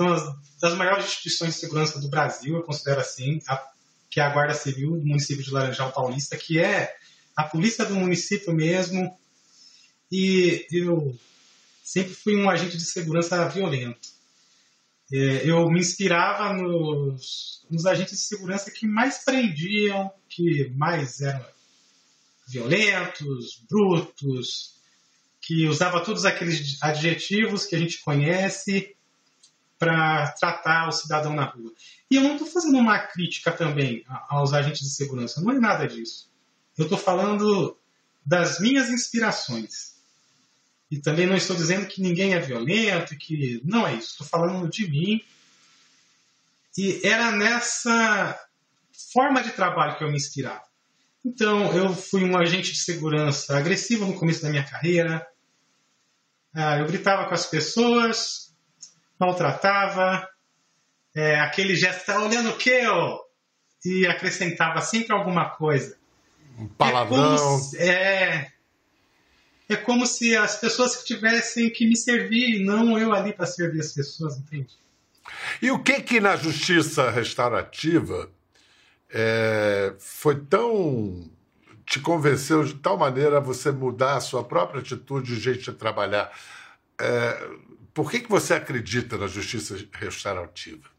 das 0.60 0.74
maiores 0.76 1.06
instituições 1.06 1.54
de 1.54 1.60
segurança 1.60 2.00
do 2.00 2.08
Brasil, 2.08 2.56
eu 2.56 2.62
considero 2.62 3.00
assim, 3.00 3.40
a, 3.48 3.62
que 4.10 4.20
é 4.20 4.22
a 4.22 4.30
Guarda 4.30 4.54
Civil 4.54 4.92
do 4.92 5.06
município 5.06 5.44
de 5.44 5.50
Laranjal 5.50 5.92
Paulista, 5.92 6.36
que 6.36 6.58
é 6.58 6.94
a 7.36 7.44
polícia 7.44 7.84
do 7.84 7.94
município 7.94 8.54
mesmo. 8.54 9.16
E 10.10 10.66
eu 10.70 11.18
sempre 11.82 12.14
fui 12.14 12.36
um 12.36 12.48
agente 12.48 12.76
de 12.76 12.84
segurança 12.84 13.48
violento. 13.48 14.08
É, 15.12 15.48
eu 15.48 15.68
me 15.68 15.80
inspirava 15.80 16.54
nos, 16.54 17.64
nos 17.70 17.86
agentes 17.86 18.18
de 18.18 18.24
segurança 18.24 18.70
que 18.70 18.86
mais 18.86 19.24
prendiam, 19.24 20.10
que 20.28 20.70
mais 20.76 21.20
eram 21.20 21.44
violentos, 22.48 23.62
brutos, 23.68 24.74
que 25.40 25.66
usava 25.66 26.04
todos 26.04 26.24
aqueles 26.24 26.82
adjetivos 26.82 27.66
que 27.66 27.76
a 27.76 27.78
gente 27.78 28.00
conhece 28.00 28.94
para 29.84 30.28
tratar 30.28 30.88
o 30.88 30.92
cidadão 30.92 31.34
na 31.34 31.44
rua. 31.44 31.70
E 32.10 32.16
eu 32.16 32.22
não 32.22 32.32
estou 32.32 32.48
fazendo 32.48 32.78
uma 32.78 32.98
crítica 32.98 33.52
também 33.52 34.02
aos 34.30 34.54
agentes 34.54 34.80
de 34.80 34.88
segurança, 34.88 35.42
não 35.42 35.52
é 35.52 35.60
nada 35.60 35.86
disso. 35.86 36.30
Eu 36.78 36.84
estou 36.84 36.96
falando 36.96 37.76
das 38.24 38.58
minhas 38.60 38.88
inspirações. 38.88 39.92
E 40.90 40.98
também 40.98 41.26
não 41.26 41.36
estou 41.36 41.54
dizendo 41.54 41.86
que 41.86 42.00
ninguém 42.00 42.32
é 42.32 42.40
violento, 42.40 43.16
que 43.18 43.60
não 43.62 43.86
é 43.86 43.94
isso. 43.94 44.12
Estou 44.12 44.26
falando 44.26 44.70
de 44.70 44.88
mim. 44.88 45.22
E 46.78 47.06
era 47.06 47.30
nessa 47.30 48.40
forma 49.12 49.42
de 49.42 49.50
trabalho 49.50 49.98
que 49.98 50.04
eu 50.04 50.10
me 50.10 50.16
inspirava. 50.16 50.64
Então, 51.22 51.70
eu 51.76 51.94
fui 51.94 52.24
um 52.24 52.38
agente 52.38 52.72
de 52.72 52.78
segurança 52.78 53.56
agressivo 53.56 54.06
no 54.06 54.18
começo 54.18 54.42
da 54.42 54.50
minha 54.50 54.64
carreira, 54.64 55.26
Ah, 56.54 56.78
eu 56.78 56.86
gritava 56.86 57.26
com 57.26 57.34
as 57.34 57.46
pessoas, 57.46 58.43
maltratava, 59.18 60.28
é, 61.14 61.38
aquele 61.40 61.76
gesto, 61.76 62.06
tá 62.06 62.20
olhando 62.20 62.50
o 62.50 62.56
quê, 62.56 62.86
ô? 62.86 63.24
E 63.84 64.06
acrescentava 64.06 64.80
sempre 64.80 65.12
alguma 65.12 65.50
coisa. 65.50 65.96
Um 66.58 66.66
palavrão. 66.66 67.34
É 67.34 67.38
como, 67.38 67.58
se, 67.58 67.78
é, 67.78 68.52
é 69.68 69.76
como 69.76 70.06
se 70.06 70.36
as 70.36 70.56
pessoas 70.56 71.04
tivessem 71.04 71.70
que 71.70 71.86
me 71.86 71.96
servir, 71.96 72.64
não 72.64 72.98
eu 72.98 73.12
ali 73.12 73.32
para 73.32 73.46
servir 73.46 73.80
as 73.80 73.92
pessoas, 73.92 74.38
entende? 74.38 74.74
E 75.60 75.70
o 75.70 75.82
que 75.82 76.00
que 76.02 76.20
na 76.20 76.36
justiça 76.36 77.10
restaurativa 77.10 78.30
é, 79.10 79.94
foi 79.98 80.40
tão 80.40 81.30
te 81.86 82.00
convenceu 82.00 82.64
de 82.64 82.74
tal 82.74 82.96
maneira 82.96 83.36
a 83.36 83.40
você 83.40 83.70
mudar 83.70 84.16
a 84.16 84.20
sua 84.20 84.42
própria 84.42 84.80
atitude 84.80 85.34
e 85.34 85.40
jeito 85.40 85.70
de 85.70 85.72
trabalhar? 85.72 86.32
É, 86.98 87.48
por 87.94 88.10
que 88.10 88.20
que 88.20 88.28
você 88.28 88.54
acredita 88.54 89.16
na 89.16 89.28
justiça 89.28 89.76
restaurativa? 89.92 90.90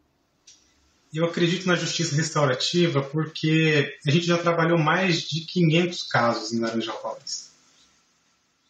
Eu 1.14 1.26
acredito 1.26 1.68
na 1.68 1.76
justiça 1.76 2.16
restaurativa 2.16 3.02
porque 3.04 3.98
a 4.08 4.12
gente 4.12 4.26
já 4.26 4.38
trabalhou 4.38 4.78
mais 4.78 5.22
de 5.22 5.42
500 5.42 6.04
casos 6.04 6.54
em 6.54 6.60
Laranjal 6.60 6.98
Paulista. 6.98 7.52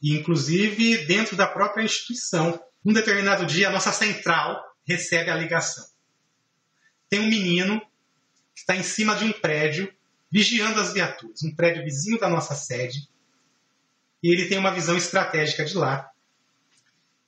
E, 0.01 0.13
inclusive, 0.13 1.05
dentro 1.05 1.36
da 1.36 1.48
própria 1.48 1.84
instituição. 1.84 2.62
Um 2.84 2.94
determinado 2.94 3.46
dia, 3.48 3.70
a 3.70 3.72
nossa 3.72 3.91
central 3.91 4.63
recebe 4.88 5.32
a 5.32 5.36
ligação. 5.36 5.86
Tem 7.10 7.20
um 7.20 7.29
menino 7.29 7.79
que 8.53 8.62
está 8.62 8.75
em 8.75 8.84
cima 8.84 9.15
de 9.15 9.24
um 9.24 9.32
prédio, 9.32 9.91
vigiando 10.32 10.79
as 10.79 10.94
viaturas, 10.94 11.41
um 11.44 11.55
prédio 11.55 11.84
vizinho 11.84 12.20
da 12.20 12.29
nossa 12.29 12.53
sede, 12.53 13.08
e 14.22 14.32
ele 14.32 14.48
tem 14.48 14.58
uma 14.58 14.72
visão 14.72 14.96
estratégica 14.96 15.65
de 15.65 15.75
lá. 15.75 16.12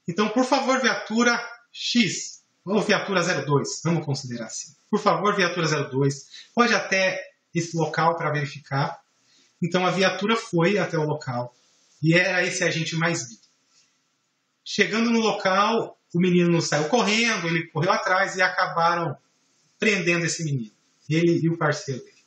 Então, 0.07 0.29
por 0.29 0.45
favor, 0.45 0.79
viatura 0.81 1.37
X, 1.71 2.43
ou 2.65 2.81
viatura 2.81 3.21
02, 3.21 3.81
vamos 3.83 4.05
considerar 4.05 4.45
assim. 4.45 4.73
Por 4.89 4.99
favor, 4.99 5.35
viatura 5.35 5.67
02, 5.89 6.27
pode 6.55 6.73
até 6.73 7.21
esse 7.53 7.75
local 7.75 8.15
para 8.15 8.31
verificar. 8.31 8.99
Então, 9.61 9.85
a 9.85 9.91
viatura 9.91 10.35
foi 10.35 10.77
até 10.77 10.97
o 10.97 11.03
local, 11.03 11.53
e 12.01 12.13
era 12.13 12.45
esse 12.45 12.63
agente 12.63 12.95
mais 12.95 13.27
vivo. 13.27 13.41
Chegando 14.63 15.09
no 15.09 15.19
local, 15.19 15.97
o 16.13 16.19
menino 16.19 16.61
saiu 16.61 16.87
correndo, 16.89 17.47
ele 17.47 17.67
correu 17.67 17.91
atrás 17.91 18.35
e 18.35 18.41
acabaram 18.41 19.17
prendendo 19.79 20.25
esse 20.25 20.43
menino, 20.43 20.71
ele 21.09 21.39
e 21.41 21.49
o 21.49 21.57
parceiro 21.57 22.03
dele. 22.03 22.17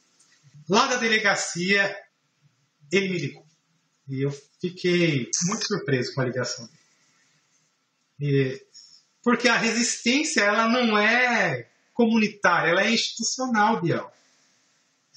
Lá 0.68 0.86
da 0.86 0.96
delegacia, 0.96 1.96
ele 2.92 3.08
me 3.08 3.18
ligou. 3.18 3.46
E 4.08 4.22
eu 4.24 4.30
fiquei 4.60 5.30
muito 5.46 5.66
surpreso 5.66 6.14
com 6.14 6.20
a 6.20 6.24
ligação 6.24 6.66
dele. 6.66 6.79
Porque 9.22 9.48
a 9.48 9.56
resistência, 9.56 10.42
ela 10.42 10.68
não 10.68 10.98
é 10.98 11.68
comunitária, 11.92 12.70
ela 12.70 12.84
é 12.84 12.90
institucional, 12.90 13.80
Biel. 13.80 14.10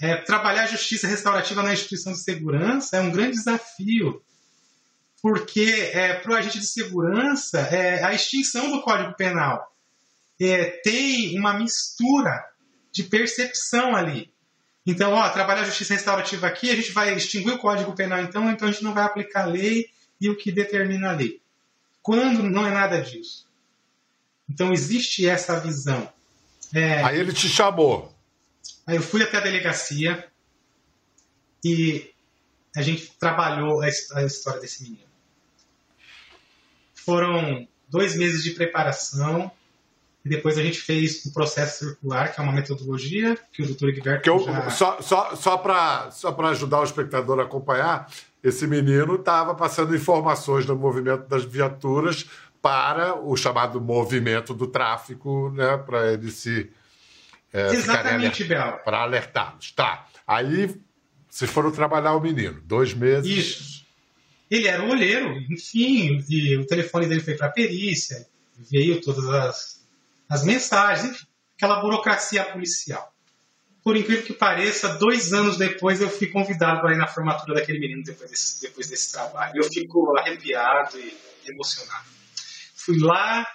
É, 0.01 0.17
trabalhar 0.17 0.63
a 0.63 0.67
justiça 0.67 1.07
restaurativa 1.07 1.63
na 1.63 1.73
instituição 1.73 2.11
de 2.13 2.19
segurança 2.19 2.97
é 2.97 3.01
um 3.01 3.11
grande 3.11 3.37
desafio 3.37 4.21
porque 5.23 5.89
é, 5.93 6.15
para 6.15 6.33
o 6.33 6.35
agente 6.35 6.59
de 6.59 6.67
segurança, 6.67 7.61
é, 7.61 8.03
a 8.03 8.13
extinção 8.13 8.69
do 8.69 8.81
Código 8.81 9.15
Penal 9.15 9.73
é, 10.37 10.65
tem 10.83 11.39
uma 11.39 11.53
mistura 11.53 12.45
de 12.91 13.03
percepção 13.03 13.95
ali. 13.95 14.33
Então, 14.85 15.13
ó, 15.13 15.29
trabalhar 15.29 15.61
a 15.61 15.65
justiça 15.65 15.93
restaurativa 15.93 16.45
aqui, 16.45 16.69
a 16.69 16.75
gente 16.75 16.91
vai 16.91 17.15
extinguir 17.15 17.53
o 17.53 17.57
Código 17.57 17.95
Penal, 17.95 18.21
então, 18.21 18.51
então 18.51 18.67
a 18.67 18.71
gente 18.71 18.83
não 18.83 18.93
vai 18.93 19.05
aplicar 19.05 19.43
a 19.43 19.47
lei 19.47 19.85
e 20.19 20.29
o 20.29 20.35
que 20.35 20.51
determina 20.51 21.11
a 21.11 21.15
lei. 21.15 21.41
Quando 22.03 22.43
não 22.43 22.67
é 22.67 22.71
nada 22.71 23.01
disso. 23.01 23.47
Então, 24.47 24.71
existe 24.71 25.27
essa 25.27 25.59
visão. 25.59 26.11
É, 26.73 27.01
aí 27.01 27.19
ele 27.19 27.31
te 27.33 27.47
chamou. 27.47 28.13
Aí 28.85 28.97
eu 28.97 29.01
fui 29.01 29.23
até 29.23 29.37
a 29.37 29.41
delegacia 29.41 30.27
e 31.63 32.11
a 32.75 32.81
gente 32.81 33.13
trabalhou 33.17 33.81
a 33.81 33.87
história 33.87 34.59
desse 34.59 34.83
menino. 34.83 35.07
Foram 36.93 37.67
dois 37.87 38.15
meses 38.15 38.43
de 38.43 38.51
preparação 38.51 39.51
e 40.25 40.29
depois 40.29 40.57
a 40.57 40.63
gente 40.63 40.79
fez 40.79 41.25
o 41.25 41.33
processo 41.33 41.85
circular, 41.85 42.33
que 42.33 42.39
é 42.39 42.43
uma 42.43 42.53
metodologia 42.53 43.37
que 43.51 43.61
o 43.61 43.67
doutor 43.67 43.93
eu, 44.25 44.39
já... 44.39 44.69
Só, 44.69 45.01
só, 45.01 45.35
só 45.35 45.57
para 45.57 46.11
só 46.11 46.35
ajudar 46.47 46.79
o 46.79 46.85
espectador 46.85 47.39
a 47.39 47.43
acompanhar, 47.43 48.09
esse 48.43 48.67
menino 48.67 49.15
estava 49.15 49.55
passando 49.55 49.95
informações 49.95 50.65
do 50.65 50.75
movimento 50.75 51.27
das 51.27 51.45
viaturas 51.45 52.29
para 52.61 53.15
o 53.15 53.35
chamado 53.35 53.79
movimento 53.79 54.53
do 54.53 54.67
tráfico, 54.67 55.49
né, 55.51 55.77
para 55.77 56.13
ele 56.13 56.29
se... 56.29 56.69
É, 57.51 57.67
Exatamente, 57.71 58.43
Bel. 58.43 58.79
Para 58.83 59.03
alertá-los. 59.03 59.71
Tá. 59.71 60.07
Aí 60.25 60.75
vocês 61.29 61.49
foram 61.49 61.71
trabalhar 61.71 62.13
o 62.13 62.19
menino, 62.19 62.59
dois 62.65 62.93
meses. 62.93 63.29
Isso. 63.29 63.85
Ele 64.49 64.67
era 64.67 64.83
um 64.83 64.91
olheiro, 64.91 65.35
enfim, 65.49 66.23
e 66.29 66.57
o 66.57 66.65
telefone 66.65 67.07
dele 67.07 67.21
foi 67.21 67.35
para 67.35 67.47
a 67.47 67.51
perícia, 67.51 68.27
veio 68.69 69.01
todas 69.01 69.27
as, 69.29 69.87
as 70.29 70.43
mensagens, 70.43 71.11
enfim, 71.11 71.25
aquela 71.55 71.79
burocracia 71.79 72.43
policial. 72.45 73.12
Por 73.83 73.97
incrível 73.97 74.23
que 74.23 74.33
pareça, 74.33 74.97
dois 74.97 75.33
anos 75.33 75.57
depois 75.57 75.99
eu 75.99 76.09
fui 76.09 76.27
convidado 76.27 76.79
para 76.79 76.93
ir 76.93 76.97
na 76.97 77.07
formatura 77.07 77.55
daquele 77.55 77.79
menino 77.79 78.03
depois 78.03 78.31
desse, 78.31 78.61
depois 78.61 78.87
desse 78.87 79.11
trabalho. 79.11 79.57
Eu 79.57 79.63
fico 79.65 80.17
arrepiado 80.17 80.97
e 80.97 81.17
emocionado. 81.45 82.05
Fui 82.75 82.97
lá, 82.99 83.45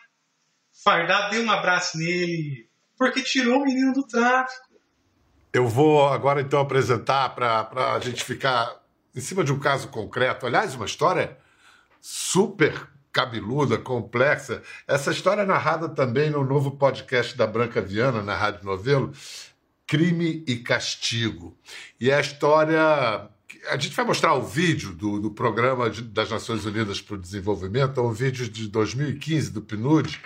fardado, 0.84 1.30
dei 1.30 1.42
um 1.42 1.50
abraço 1.50 1.96
nele, 1.96 2.68
porque 2.96 3.22
tirou 3.22 3.62
o 3.62 3.64
menino 3.64 3.92
do 3.94 4.06
tráfico. 4.06 4.68
Eu 5.52 5.66
vou 5.66 6.06
agora 6.08 6.42
então 6.42 6.60
apresentar 6.60 7.34
para 7.34 7.94
a 7.94 7.98
gente 8.00 8.22
ficar 8.22 8.82
em 9.16 9.20
cima 9.20 9.42
de 9.42 9.52
um 9.52 9.58
caso 9.58 9.88
concreto. 9.88 10.46
Aliás, 10.46 10.74
uma 10.74 10.84
história 10.84 11.38
super 12.00 12.86
cabeluda, 13.10 13.78
complexa. 13.78 14.62
Essa 14.86 15.10
história 15.10 15.42
é 15.42 15.46
narrada 15.46 15.88
também 15.88 16.30
no 16.30 16.44
novo 16.44 16.72
podcast 16.72 17.36
da 17.36 17.46
Branca 17.46 17.80
Viana, 17.80 18.22
na 18.22 18.34
Rádio 18.34 18.64
Novelo, 18.64 19.12
Crime 19.88 20.44
e 20.46 20.56
Castigo. 20.56 21.56
E 21.98 22.10
é 22.10 22.14
a 22.14 22.20
história. 22.20 22.78
A 23.70 23.76
gente 23.78 23.96
vai 23.96 24.04
mostrar 24.04 24.34
o 24.34 24.42
vídeo 24.42 24.92
do, 24.92 25.18
do 25.18 25.30
Programa 25.30 25.88
das 25.88 26.30
Nações 26.30 26.66
Unidas 26.66 27.00
para 27.00 27.14
o 27.14 27.18
Desenvolvimento, 27.18 27.98
é 27.98 28.02
um 28.02 28.12
vídeo 28.12 28.46
de 28.48 28.68
2015 28.68 29.50
do 29.50 29.62
PNUD, 29.62 30.20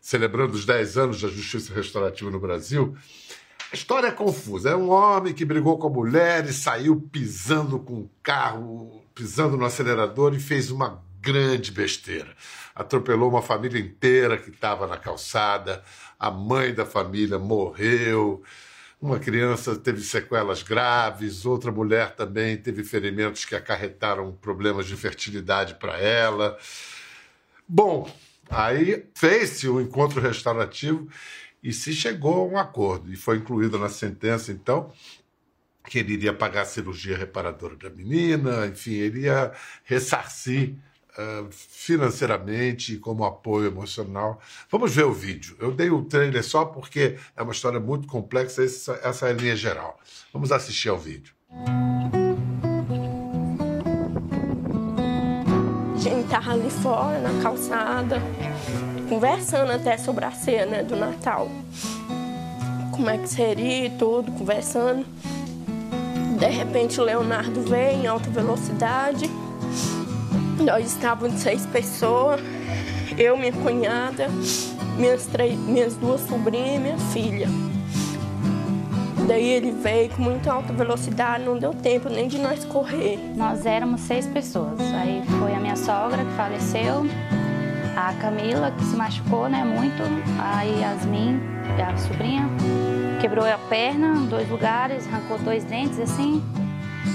celebrando 0.00 0.54
os 0.54 0.66
10 0.66 0.98
anos 0.98 1.22
da 1.22 1.28
justiça 1.28 1.72
restaurativa 1.72 2.32
no 2.32 2.40
Brasil. 2.40 2.96
A 3.72 3.76
história 3.76 4.08
é 4.08 4.12
confusa. 4.12 4.70
É 4.70 4.76
um 4.76 4.90
homem 4.90 5.32
que 5.32 5.44
brigou 5.44 5.78
com 5.78 5.86
a 5.86 5.90
mulher 5.90 6.44
e 6.44 6.52
saiu 6.52 7.00
pisando 7.00 7.78
com 7.78 8.00
o 8.00 8.10
carro, 8.24 9.04
pisando 9.14 9.56
no 9.56 9.64
acelerador 9.64 10.34
e 10.34 10.40
fez 10.40 10.68
uma 10.72 11.00
grande 11.20 11.70
besteira. 11.70 12.34
Atropelou 12.74 13.30
uma 13.30 13.42
família 13.42 13.80
inteira 13.80 14.36
que 14.36 14.50
estava 14.50 14.86
na 14.86 14.96
calçada, 14.96 15.82
a 16.18 16.28
mãe 16.28 16.74
da 16.74 16.84
família 16.84 17.38
morreu, 17.38 18.42
uma 19.00 19.18
criança 19.18 19.76
teve 19.76 20.00
sequelas 20.00 20.62
graves, 20.62 21.44
outra 21.44 21.70
mulher 21.70 22.14
também 22.14 22.56
teve 22.56 22.82
ferimentos 22.82 23.44
que 23.44 23.54
acarretaram 23.54 24.32
problemas 24.32 24.86
de 24.86 24.96
fertilidade 24.96 25.74
para 25.74 25.98
ela. 25.98 26.58
Bom, 27.68 28.10
aí 28.48 29.06
fez-se 29.14 29.68
o 29.68 29.76
um 29.76 29.80
encontro 29.80 30.20
restaurativo 30.20 31.08
e 31.62 31.72
se 31.72 31.92
chegou 31.92 32.42
a 32.42 32.44
um 32.46 32.58
acordo, 32.58 33.12
e 33.12 33.16
foi 33.16 33.38
incluído 33.38 33.78
na 33.78 33.88
sentença, 33.88 34.52
então, 34.52 34.92
que 35.88 35.98
ele 35.98 36.14
iria 36.14 36.32
pagar 36.32 36.62
a 36.62 36.66
cirurgia 36.66 37.16
reparadora 37.16 37.76
da 37.76 37.90
menina, 37.90 38.66
enfim, 38.66 38.94
ele 38.94 39.20
ia 39.22 39.52
ressarcir 39.84 40.74
financeiramente 41.50 42.96
como 42.98 43.24
apoio 43.24 43.66
emocional. 43.66 44.40
Vamos 44.70 44.94
ver 44.94 45.04
o 45.04 45.12
vídeo. 45.12 45.56
Eu 45.58 45.72
dei 45.72 45.90
o 45.90 46.04
trailer 46.04 46.44
só 46.44 46.64
porque 46.64 47.16
é 47.36 47.42
uma 47.42 47.52
história 47.52 47.80
muito 47.80 48.06
complexa, 48.06 48.62
essa, 48.62 49.26
é 49.26 49.30
a 49.30 49.32
linha 49.32 49.56
geral. 49.56 49.98
Vamos 50.32 50.52
assistir 50.52 50.88
ao 50.88 50.98
vídeo. 50.98 51.34
A 55.94 55.98
gente 55.98 56.24
estava 56.24 56.52
ali 56.52 56.70
fora, 56.70 57.18
na 57.20 57.42
calçada, 57.42 58.20
conversando 59.08 59.72
até 59.72 59.96
sobre 59.96 60.24
a 60.24 60.30
ceia 60.30 60.84
do 60.84 60.96
Natal. 60.96 61.50
Como 62.92 63.10
é 63.10 63.18
que 63.18 63.28
seria 63.28 63.86
e 63.86 63.90
tudo, 63.90 64.30
conversando. 64.32 65.04
De 66.38 66.46
repente 66.46 67.00
o 67.00 67.04
Leonardo 67.04 67.62
veio 67.62 68.02
em 68.02 68.06
alta 68.06 68.28
velocidade. 68.30 69.30
Nós 70.60 70.86
estávamos 70.86 71.40
seis 71.40 71.66
pessoas, 71.66 72.40
eu, 73.18 73.36
minha 73.36 73.52
cunhada, 73.52 74.28
minhas, 74.96 75.26
três, 75.26 75.58
minhas 75.58 75.94
duas 75.96 76.20
sobrinhas 76.22 76.76
e 76.76 76.78
minha 76.78 76.98
filha. 76.98 77.48
Daí 79.28 79.48
ele 79.48 79.72
veio 79.72 80.08
com 80.10 80.22
muita 80.22 80.52
alta 80.52 80.72
velocidade, 80.72 81.44
não 81.44 81.58
deu 81.58 81.74
tempo 81.74 82.08
nem 82.08 82.28
de 82.28 82.38
nós 82.38 82.64
correr. 82.64 83.18
Nós 83.36 83.66
éramos 83.66 84.00
seis 84.02 84.26
pessoas. 84.26 84.80
Aí 84.94 85.22
foi 85.38 85.52
a 85.52 85.58
minha 85.58 85.76
sogra 85.76 86.24
que 86.24 86.32
faleceu, 86.32 87.04
A 87.96 88.12
Camila, 88.14 88.70
que 88.70 88.84
se 88.84 88.94
machucou, 88.96 89.48
né, 89.48 89.64
muito. 89.64 90.02
A 90.38 90.62
Yasmin, 90.62 91.40
a 91.82 91.96
sobrinha, 91.96 92.48
quebrou 93.20 93.44
a 93.44 93.58
perna 93.68 94.14
dois 94.26 94.48
lugares, 94.48 95.06
arrancou 95.08 95.38
dois 95.38 95.64
dentes, 95.64 95.98
assim. 95.98 96.42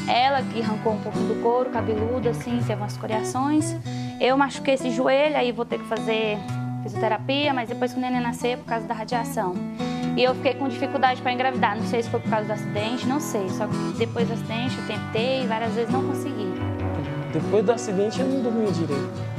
Ela 0.08 0.42
que 0.42 0.62
arrancou 0.62 0.94
um 0.94 1.02
pouco 1.02 1.18
do 1.20 1.42
couro, 1.42 1.70
cabeludo, 1.70 2.30
assim, 2.30 2.58
teve 2.58 2.76
umas 2.76 2.98
coriações. 2.98 3.76
Eu 4.20 4.38
machuquei 4.38 4.74
esse 4.74 4.90
joelho, 4.92 5.38
aí 5.38 5.52
vou 5.52 5.66
ter 5.66 5.80
que 5.80 5.86
fazer 5.86 6.38
fisioterapia, 6.84 7.54
mas 7.54 7.70
depois 7.70 7.94
que 7.94 8.00
o 8.00 8.02
neném 8.02 8.22
nascer, 8.22 8.58
por 8.58 8.66
causa 8.66 8.88
da 8.88 8.94
radiação. 8.94 9.54
E 10.18 10.24
eu 10.24 10.36
fiquei 10.36 10.56
com 10.56 10.68
dificuldade 10.68 11.22
para 11.22 11.32
engravidar. 11.32 11.78
Não 11.78 11.86
sei 11.86 12.04
se 12.04 12.10
foi 12.10 12.20
por 12.20 12.30
causa 12.30 12.48
do 12.48 12.54
acidente, 12.54 13.08
não 13.08 13.20
sei. 13.20 13.50
Só 13.50 13.66
que 13.68 13.98
depois 13.98 14.28
do 14.28 14.34
acidente 14.34 14.78
eu 14.78 14.88
tentei, 14.88 15.48
várias 15.48 15.74
vezes 15.74 15.92
não 15.92 16.04
consegui. 16.04 16.52
Depois 17.32 17.66
do 17.66 17.72
acidente 17.72 18.20
eu 18.20 18.28
não 18.28 18.42
dormi 18.42 18.72
direito. 18.72 19.32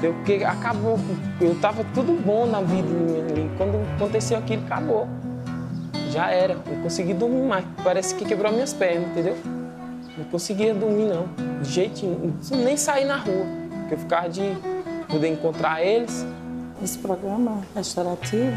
Porque 0.00 0.44
acabou, 0.44 0.98
eu 1.40 1.58
tava 1.60 1.82
tudo 1.94 2.12
bom 2.24 2.46
na 2.46 2.60
vida. 2.60 2.88
Quando 3.56 3.80
aconteceu 3.96 4.38
aquilo, 4.38 4.62
acabou. 4.64 5.08
Já 6.14 6.30
era, 6.30 6.54
não 6.54 6.80
consegui 6.80 7.12
dormir 7.12 7.42
mais. 7.42 7.64
Parece 7.82 8.14
que 8.14 8.24
quebrou 8.24 8.52
minhas 8.52 8.72
pernas, 8.72 9.10
entendeu? 9.10 9.36
Não 10.16 10.24
conseguia 10.30 10.72
dormir, 10.72 11.06
não. 11.06 11.26
De 11.60 11.68
jeitinho. 11.68 12.38
Nem 12.52 12.76
sair 12.76 13.04
na 13.04 13.16
rua. 13.16 13.44
Porque 13.80 13.94
eu 13.94 13.98
ficava 13.98 14.28
de 14.28 14.56
poder 15.10 15.26
encontrar 15.26 15.82
eles. 15.82 16.24
Esse 16.80 16.98
programa 16.98 17.62
restaurativo 17.74 18.54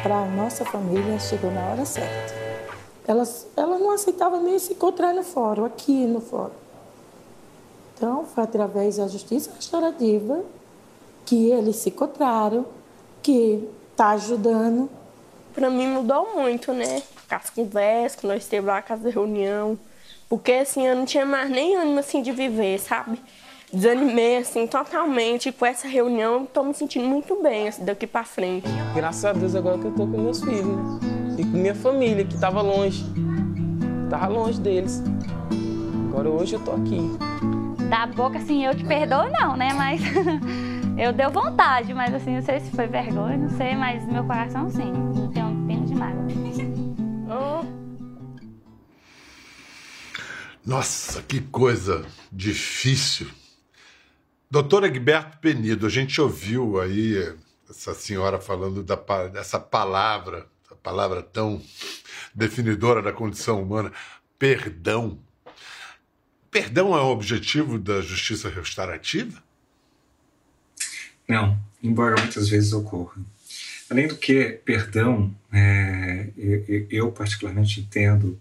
para 0.00 0.14
a 0.16 0.26
nossa 0.26 0.64
família 0.64 1.18
chegou 1.18 1.50
na 1.50 1.60
hora 1.70 1.84
certa. 1.84 2.32
Elas, 3.04 3.48
elas 3.56 3.80
não 3.80 3.90
aceitavam 3.90 4.40
nem 4.40 4.56
se 4.56 4.74
encontrar 4.74 5.12
no 5.12 5.24
fórum, 5.24 5.64
aqui 5.64 6.06
no 6.06 6.20
fórum. 6.20 6.54
Então, 7.96 8.24
foi 8.32 8.44
através 8.44 8.98
da 8.98 9.08
justiça 9.08 9.50
restaurativa 9.56 10.40
que 11.24 11.50
eles 11.50 11.74
se 11.76 11.88
encontraram, 11.88 12.64
que 13.24 13.68
está 13.90 14.10
ajudando. 14.10 14.88
Para 15.56 15.70
mim 15.70 15.88
mudou 15.88 16.36
muito, 16.36 16.72
né? 16.72 17.02
As 17.28 17.50
conversas, 17.50 18.20
que 18.20 18.26
nós 18.26 18.46
teve 18.46 18.66
lá, 18.66 18.78
a 18.78 18.82
casa 18.82 19.08
de 19.08 19.14
reunião. 19.14 19.76
Porque 20.28 20.52
assim, 20.52 20.86
eu 20.86 20.94
não 20.94 21.04
tinha 21.04 21.26
mais 21.26 21.50
nem 21.50 21.74
ânimo 21.74 21.98
assim 21.98 22.22
de 22.22 22.30
viver, 22.30 22.78
sabe? 22.78 23.18
desanimei 23.72 24.38
assim 24.38 24.66
totalmente. 24.66 25.48
E 25.48 25.52
com 25.52 25.66
essa 25.66 25.88
reunião, 25.88 26.44
estou 26.44 26.64
me 26.64 26.74
sentindo 26.74 27.06
muito 27.06 27.42
bem 27.42 27.68
assim, 27.68 27.84
daqui 27.84 28.06
para 28.06 28.24
frente. 28.24 28.66
Graças 28.94 29.24
a 29.24 29.32
Deus 29.32 29.54
agora 29.54 29.78
que 29.78 29.86
eu 29.86 29.92
tô 29.92 30.06
com 30.06 30.18
meus 30.18 30.42
filhos 30.42 30.66
né? 30.66 31.36
e 31.38 31.44
com 31.44 31.56
minha 31.56 31.74
família 31.74 32.24
que 32.24 32.34
estava 32.34 32.60
longe, 32.62 33.04
tava 34.08 34.28
longe 34.28 34.60
deles. 34.60 35.02
Agora 36.10 36.28
hoje 36.30 36.54
eu 36.54 36.60
tô 36.60 36.72
aqui. 36.72 37.00
Da 37.88 38.06
boca 38.06 38.38
assim, 38.38 38.64
eu 38.64 38.74
te 38.74 38.84
perdoo 38.84 39.30
não, 39.30 39.56
né? 39.56 39.72
Mas 39.74 40.00
eu 40.96 41.12
deu 41.12 41.30
vontade, 41.30 41.92
mas 41.92 42.14
assim, 42.14 42.36
não 42.36 42.42
sei 42.42 42.60
se 42.60 42.70
foi 42.70 42.86
vergonha, 42.86 43.36
não 43.36 43.50
sei, 43.50 43.74
mas 43.76 44.06
meu 44.06 44.24
coração 44.24 44.70
sim, 44.70 44.92
Oh. 47.28 47.64
Nossa, 50.64 51.22
que 51.22 51.40
coisa 51.40 52.04
difícil 52.32 53.28
Doutor 54.48 54.84
Egberto 54.84 55.38
Penido, 55.38 55.86
a 55.86 55.90
gente 55.90 56.20
ouviu 56.20 56.80
aí 56.80 57.34
essa 57.68 57.92
senhora 57.94 58.40
falando 58.40 58.80
da, 58.82 58.94
dessa 59.26 59.58
palavra, 59.58 60.46
a 60.70 60.74
palavra 60.76 61.20
tão 61.20 61.60
definidora 62.32 63.02
da 63.02 63.12
condição 63.12 63.60
humana, 63.60 63.92
perdão. 64.38 65.18
Perdão 66.48 66.96
é 66.96 67.00
o 67.00 67.10
objetivo 67.10 67.76
da 67.76 68.00
justiça 68.00 68.48
restaurativa? 68.48 69.42
Não, 71.28 71.58
embora 71.82 72.14
muitas 72.20 72.48
vezes 72.48 72.72
ocorra. 72.72 73.16
Além 73.90 74.08
do 74.08 74.16
que, 74.16 74.60
perdão, 74.64 75.34
é, 75.52 76.30
eu, 76.36 76.86
eu 76.90 77.12
particularmente 77.12 77.80
entendo 77.80 78.40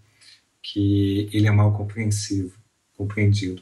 que 0.61 1.29
ele 1.31 1.47
é 1.47 1.51
mal 1.51 1.75
compreensivo, 1.75 2.57
compreendido 2.97 3.61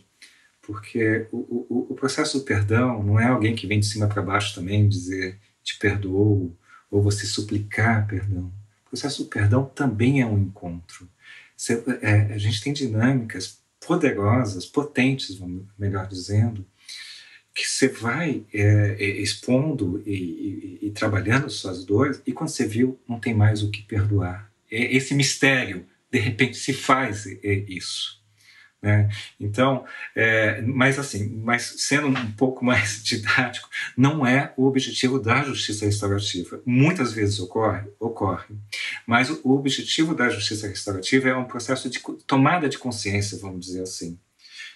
porque 0.64 1.28
o, 1.32 1.38
o, 1.38 1.88
o, 1.92 1.94
processo 1.94 2.40
do 2.40 2.46
perdão 2.46 3.04
não 3.04 3.20
é 3.20 3.28
alguém 3.28 3.54
que 3.54 3.68
vem 3.68 3.82
de 3.82 3.86
cima 3.86 4.08
para 4.08 4.22
baixo 4.22 4.56
também 4.56 4.88
dizer 4.88 5.38
te 5.62 5.78
perdoo 5.78 6.58
ou 6.90 7.04
você 7.04 7.26
suplicar 7.26 8.08
perdão. 8.08 8.52
O 8.86 8.90
processo 8.90 9.24
do 9.24 9.30
perdão 9.30 9.66
também 9.66 10.22
é 10.22 10.26
um 10.26 10.40
encontro. 10.40 11.08
Você, 11.56 11.84
é, 12.02 12.34
a 12.34 12.38
gente 12.38 12.62
tem 12.62 12.72
dinâmicas 12.72 13.60
poderosas, 13.86 14.66
potentes, 14.66 15.40
melhor 15.78 16.08
dizendo, 16.08 16.66
que 17.54 17.70
você 17.70 17.88
vai 17.88 18.44
é, 18.54 18.96
é, 19.00 19.06
expondo 19.22 20.02
e, 20.06 20.12
e, 20.12 20.80
e, 20.88 20.92
trabalhando 20.92 21.50
suas 21.50 21.86
dores, 21.86 22.22
e 22.26 22.34
quando 22.34 22.50
você 22.50 22.66
viu, 22.66 23.00
não 23.08 23.20
tem 23.20 23.34
mais 23.34 23.62
o 23.62 23.70
que 23.70 23.84
perdoar. 23.84 24.52
Esse 24.72 25.14
mistério, 25.14 25.86
de 26.12 26.20
repente, 26.20 26.58
se 26.58 26.74
faz 26.74 27.28
é, 27.28 27.54
isso. 27.68 28.24
Né? 28.82 29.08
Então, 29.40 29.86
é, 30.14 30.62
mas 30.62 31.00
assim, 31.00 31.30
mas 31.42 31.76
sendo 31.78 32.08
um 32.08 32.32
pouco 32.34 32.66
mais 32.66 33.02
didático, 33.02 33.70
não 33.96 34.28
é 34.28 34.52
o 34.58 34.66
objetivo 34.66 35.20
da 35.20 35.42
justiça 35.44 35.86
restaurativa. 35.86 36.62
Muitas 36.66 37.14
vezes 37.14 37.40
ocorre, 37.40 37.88
ocorre, 37.98 38.56
mas 39.08 39.30
o, 39.30 39.40
o 39.44 39.52
objetivo 39.54 40.14
da 40.14 40.28
justiça 40.28 40.68
restaurativa 40.68 41.30
é 41.30 41.36
um 41.36 41.46
processo 41.46 41.90
de 41.90 42.02
tomada 42.28 42.68
de 42.68 42.78
consciência, 42.78 43.38
vamos 43.38 43.66
dizer 43.66 43.84
assim. 43.84 44.20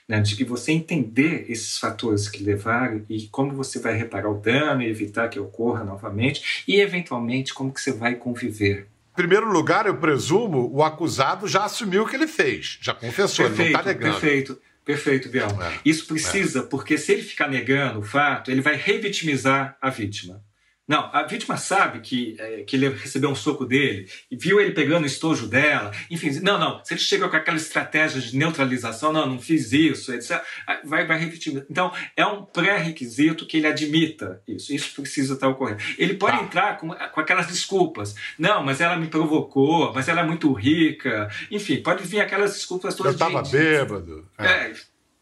Né, 0.08 0.22
de 0.22 0.38
que 0.38 0.46
você 0.46 0.72
entender 0.72 1.46
esses 1.50 1.78
fatores 1.78 2.30
que 2.30 2.42
levaram 2.42 3.04
e 3.10 3.28
como 3.28 3.52
você 3.52 3.78
vai 3.78 3.94
reparar 3.94 4.30
o 4.30 4.40
dano 4.40 4.82
e 4.82 4.88
evitar 4.88 5.28
que 5.28 5.38
ocorra 5.38 5.84
novamente 5.84 6.64
e 6.66 6.80
eventualmente 6.80 7.54
como 7.54 7.74
que 7.74 7.82
você 7.82 7.92
vai 7.92 8.16
conviver 8.16 8.88
primeiro 9.18 9.52
lugar, 9.52 9.88
eu 9.88 9.98
presumo, 9.98 10.70
o 10.72 10.84
acusado 10.84 11.48
já 11.48 11.66
assumiu 11.66 12.04
o 12.04 12.08
que 12.08 12.16
ele 12.16 12.28
fez, 12.28 12.78
já 12.80 12.94
confessou, 12.94 13.48
perfeito, 13.48 13.62
ele 13.62 13.74
não 13.74 13.80
está 13.80 13.92
negando. 13.92 14.20
Perfeito, 14.20 14.62
perfeito, 14.86 15.30
Biel. 15.30 15.48
É, 15.48 15.80
Isso 15.84 16.06
precisa, 16.06 16.60
é. 16.60 16.62
porque 16.62 17.00
se 17.00 17.14
ele 17.14 17.24
ficar 17.24 17.50
negando 17.50 18.00
o 18.00 18.04
fato, 18.04 18.52
ele 18.52 18.62
vai 18.62 18.76
revitimizar 18.76 19.76
a 19.82 19.90
vítima. 19.90 20.40
Não, 20.88 21.10
a 21.12 21.24
vítima 21.24 21.58
sabe 21.58 22.00
que, 22.00 22.36
é, 22.40 22.64
que 22.64 22.76
ele 22.76 22.90
recebeu 22.90 23.30
um 23.30 23.36
soco 23.36 23.66
dele, 23.66 24.10
viu 24.32 24.60
ele 24.62 24.72
pegando 24.72 25.04
o 25.04 25.08
estojo 25.08 25.46
dela, 25.46 25.92
enfim, 26.10 26.40
não, 26.42 26.58
não, 26.58 26.84
se 26.84 26.94
ele 26.94 27.02
chega 27.02 27.28
com 27.28 27.36
aquela 27.36 27.58
estratégia 27.58 28.22
de 28.22 28.38
neutralização, 28.38 29.12
não, 29.12 29.26
não 29.26 29.40
fiz 29.40 29.74
isso, 29.74 30.14
etc., 30.14 30.42
vai, 30.86 31.06
vai 31.06 31.20
repetir. 31.20 31.66
Então, 31.70 31.92
é 32.16 32.26
um 32.26 32.46
pré-requisito 32.46 33.46
que 33.46 33.58
ele 33.58 33.68
admita 33.68 34.42
isso, 34.48 34.74
isso 34.74 35.02
precisa 35.02 35.34
estar 35.34 35.50
ocorrendo. 35.50 35.82
Ele 35.98 36.14
pode 36.14 36.38
tá. 36.38 36.44
entrar 36.44 36.78
com, 36.78 36.90
com 36.90 37.20
aquelas 37.20 37.48
desculpas, 37.48 38.16
não, 38.40 38.64
mas 38.64 38.80
ela 38.80 38.96
me 38.96 39.08
provocou, 39.08 39.92
mas 39.94 40.08
ela 40.08 40.22
é 40.22 40.26
muito 40.26 40.52
rica, 40.54 41.30
enfim, 41.52 41.82
pode 41.82 42.04
vir 42.04 42.22
aquelas 42.22 42.54
desculpas 42.54 42.96
todas. 42.96 43.20
Eu 43.20 43.28
estava 43.28 43.44
bêbado. 43.50 44.26
É. 44.38 44.46
é 44.46 44.74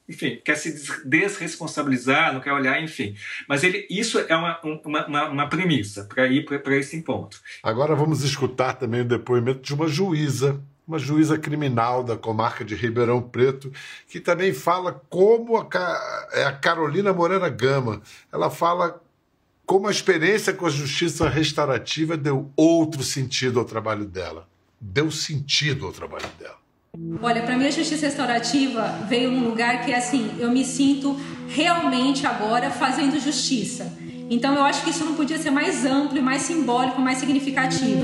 enfim, 0.08 0.40
quer 0.44 0.56
se 0.56 0.72
desresponsabilizar, 1.04 2.32
não 2.34 2.40
quer 2.40 2.54
olhar, 2.54 2.82
enfim. 2.82 3.16
Mas 3.50 3.64
ele, 3.64 3.88
isso 3.90 4.20
é 4.20 4.36
uma, 4.36 4.60
uma, 4.84 5.30
uma, 5.30 5.50
premissa 5.50 6.04
para 6.04 6.28
ir 6.28 6.46
para 6.46 6.76
esse 6.76 7.02
ponto. 7.02 7.42
Agora 7.64 7.96
vamos 7.96 8.24
escutar 8.24 8.74
também 8.74 9.02
o 9.02 9.06
depoimento 9.06 9.62
de 9.62 9.74
uma 9.74 9.88
juíza, 9.88 10.62
uma 10.88 11.00
juíza 11.00 11.40
criminal 11.40 12.04
da 12.04 12.16
comarca 12.16 12.64
de 12.64 12.76
Ribeirão 12.76 13.20
Preto, 13.20 13.72
que 14.08 14.20
também 14.20 14.54
fala 14.54 15.02
como 15.10 15.58
a, 15.58 16.30
é 16.34 16.44
a 16.44 16.52
Carolina 16.52 17.12
Moreira 17.12 17.50
Gama. 17.50 18.02
Ela 18.32 18.52
fala 18.52 19.02
como 19.66 19.88
a 19.88 19.92
experiência 19.92 20.54
com 20.54 20.68
a 20.68 20.70
justiça 20.70 21.28
restaurativa 21.28 22.16
deu 22.16 22.52
outro 22.56 23.02
sentido 23.02 23.60
ao 23.60 23.66
trabalho 23.66 24.06
dela. 24.06 24.48
Deu 24.80 25.10
sentido 25.10 25.88
ao 25.88 25.92
trabalho 25.92 26.28
dela. 26.38 26.65
Olha, 27.22 27.42
para 27.42 27.58
mim 27.58 27.66
a 27.66 27.72
justiça 27.72 28.06
restaurativa 28.06 28.84
veio 29.08 29.32
num 29.32 29.48
lugar 29.50 29.84
que 29.84 29.94
assim, 29.94 30.32
eu 30.40 30.52
me 30.52 30.64
sinto 30.64 31.20
realmente 31.48 32.26
agora 32.26 32.70
fazendo 32.70 33.20
justiça. 33.20 33.92
Então 34.30 34.56
eu 34.56 34.64
acho 34.64 34.84
que 34.84 34.90
isso 34.90 35.06
não 35.06 35.14
podia 35.14 35.38
ser 35.38 35.52
mais 35.52 35.86
amplo, 35.86 36.22
mais 36.22 36.44
simbólico, 36.44 37.00
mais 37.02 37.18
significativo. 37.18 38.04